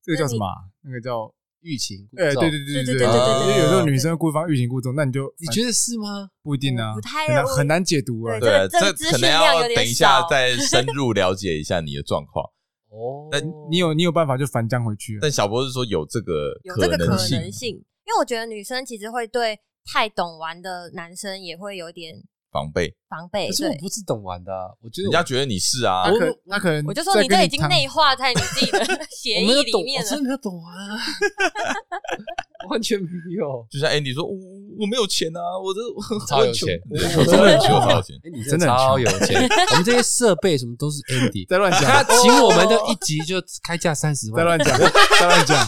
[0.03, 0.45] 这个叫什么？
[0.83, 1.33] 那个叫。
[1.65, 6.27] 欲擒故纵，对对对对对对对，因为有时候女生故意放欲擒故纵，那你就你觉得是吗？
[6.43, 8.37] 不一定啊，不太很难很难解读啊。
[8.37, 12.45] 对，这可能要等一下再深入了解一下你的状况。
[12.93, 15.17] 哦，但你有你有办法就反将回去。
[15.19, 17.17] 但小博是说有这个有这个可能
[17.51, 19.59] 性，因为我觉得女生其实会对
[19.91, 22.15] 太懂玩的男生也会有点。
[22.51, 23.47] 防备，防备。
[23.47, 26.03] 可是我不是懂玩的，我觉得人家觉得你是啊。
[26.05, 30.05] 那可那可能，我就说你这已经内化在你自己的 协议里面了。
[30.05, 30.99] 我真的没有懂玩啊，
[32.69, 33.07] 完全没
[33.37, 33.65] 有。
[33.69, 34.33] 就像 Andy 说，我
[34.79, 35.79] 我没有钱啊，我这
[36.25, 39.49] 超有钱，我真的很穷，超有钱，你真的超有钱。
[39.71, 44.77] 我们这些设备什么都是 Andy 在乱讲，他请我们的一集就开价三十万，在乱讲，
[45.19, 45.67] 在乱讲。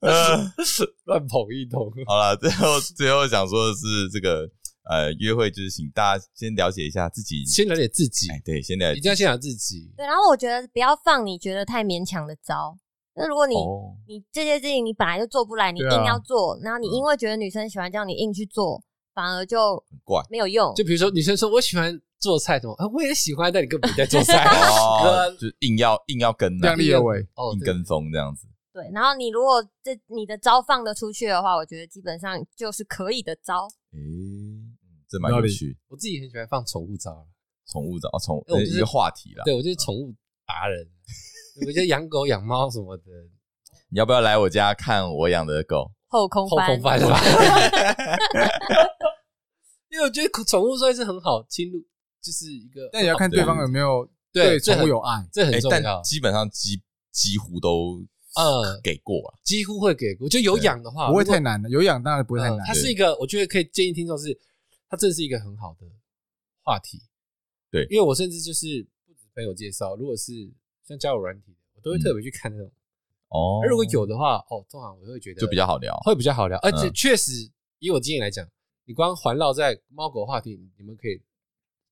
[0.00, 0.38] 呃，
[1.04, 1.92] 乱捧一通。
[2.06, 4.48] 好了，最后最后想说的是，这个
[4.88, 8.26] 呃，约会就是请大家先了解一下自己，先了解自己。
[8.30, 9.92] 哎，对，先了解，一定要先了解自己。
[9.98, 12.74] 对，然后我觉得不要放你觉得太勉强的招，
[13.18, 13.54] 那如果你
[14.06, 18.82] 你这些事情你本来就做不来，你硬要做，然后你因为觉得女生喜欢这样，你硬去做，
[19.14, 20.72] 反而就怪没有用。
[20.74, 24.44] 就比如说女生说我喜欢做菜，怎么啊，我也喜欢，但你根本没在做菜，
[25.38, 27.20] 就硬要硬要跟，量力而为，
[27.54, 28.46] 硬跟风这样子。
[28.72, 33.66] 对，然后你如果这你的招放得出去的话，我觉得基本上就是可以的招。
[33.92, 33.98] 诶，
[35.08, 35.76] 这蛮有趣。
[35.88, 37.26] 我自己很喜欢放宠物招，
[37.72, 39.42] 宠物招，宠物一个话题啦。
[39.44, 40.14] 对，我就是宠物
[40.46, 40.86] 达人，
[41.66, 43.04] 我觉得养狗养猫什么的。
[43.90, 45.90] 你要不要来我家看我养的狗？
[46.08, 47.20] 后空翻，后空翻是吧？
[49.90, 51.78] 因为我觉得宠物算是很好侵入，
[52.22, 52.88] 就是一个。
[52.92, 56.00] 但你要看对方有没有对宠物有爱，这很重要。
[56.02, 58.04] 基本上几几乎都。
[58.36, 60.28] 呃，给过啊，几乎会给过。
[60.28, 61.68] 就有养的话，不会太难的。
[61.70, 62.58] 有养当然不会太难。
[62.64, 64.38] 它是一个，我觉得可以建议听众是，
[64.88, 65.86] 它这是一个很好的
[66.62, 67.02] 话题。
[67.68, 70.48] 对，因为我甚至就是不止朋友介绍，如果是
[70.88, 72.70] 像交友软体的，我都会特别去看那种。
[73.28, 73.60] 哦。
[73.62, 76.58] 而如果有的话，哦，通常我会觉得就比较好聊，会比较好聊。
[76.60, 77.32] 而且确实，
[77.78, 78.46] 以我经验来讲，
[78.86, 81.20] 你光环绕在猫狗话题，你们可以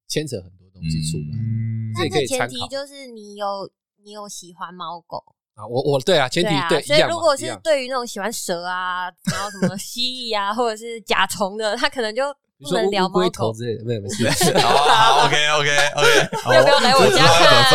[0.09, 1.37] 牵扯很多东西出来。
[1.37, 1.93] 嗯。
[1.95, 3.71] 但是前提就是你有
[4.03, 5.23] 你有喜欢猫狗。
[5.55, 12.25] 啊，我我对啊，前提对，所以如果是对于那种喜欢蛇啊，然后什么蜥蜴啊，或者是甲虫的，他可能就
[12.59, 14.27] 不能聊猫头之类的，没有没事。
[14.59, 17.67] 好，OK OK OK，要不要来我家看？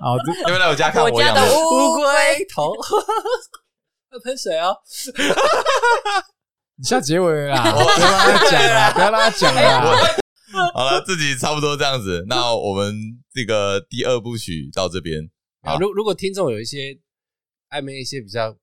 [0.00, 1.02] 好，要不要来我家看？
[1.02, 2.04] 我家的乌龟
[2.52, 2.72] 头，
[4.12, 4.76] 要喷水哦。
[6.76, 9.96] 你下结尾啦，不要让他讲啦，不要让他讲啦。
[10.74, 12.94] 好了，自己差不多这样子，那我们
[13.32, 15.30] 这个第二部曲到这边
[15.62, 15.76] 啊。
[15.78, 16.98] 如如果听众有一些。
[17.70, 18.54] 暧昧一些比较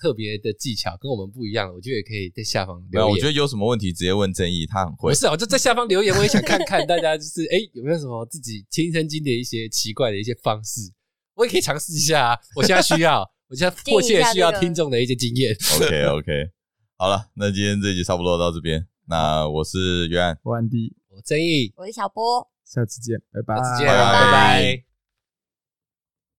[0.00, 3.10] 特别的技巧，跟我们不一样，我觉得也可以在下方留言。
[3.10, 5.12] 我觉得有什么问题直接问正义，他很会。
[5.12, 10.80] 不是啊，我就在下方留言，我也想看看大家就是哎、欸、有没有什么自己亲身经历的一些奇怪的一些方式，
[11.34, 12.38] 我也可以尝试一下啊。
[12.56, 15.54] 我现在需要，我现在迫切需要听众的一些经验。
[15.76, 16.32] OK OK，
[16.96, 18.86] 好了，那今天这集差不多到这边。
[19.08, 24.12] 那我是约翰，我安迪，我正义，我是小波，下次见，拜拜，下次见，拜拜。
[24.12, 24.89] 拜拜。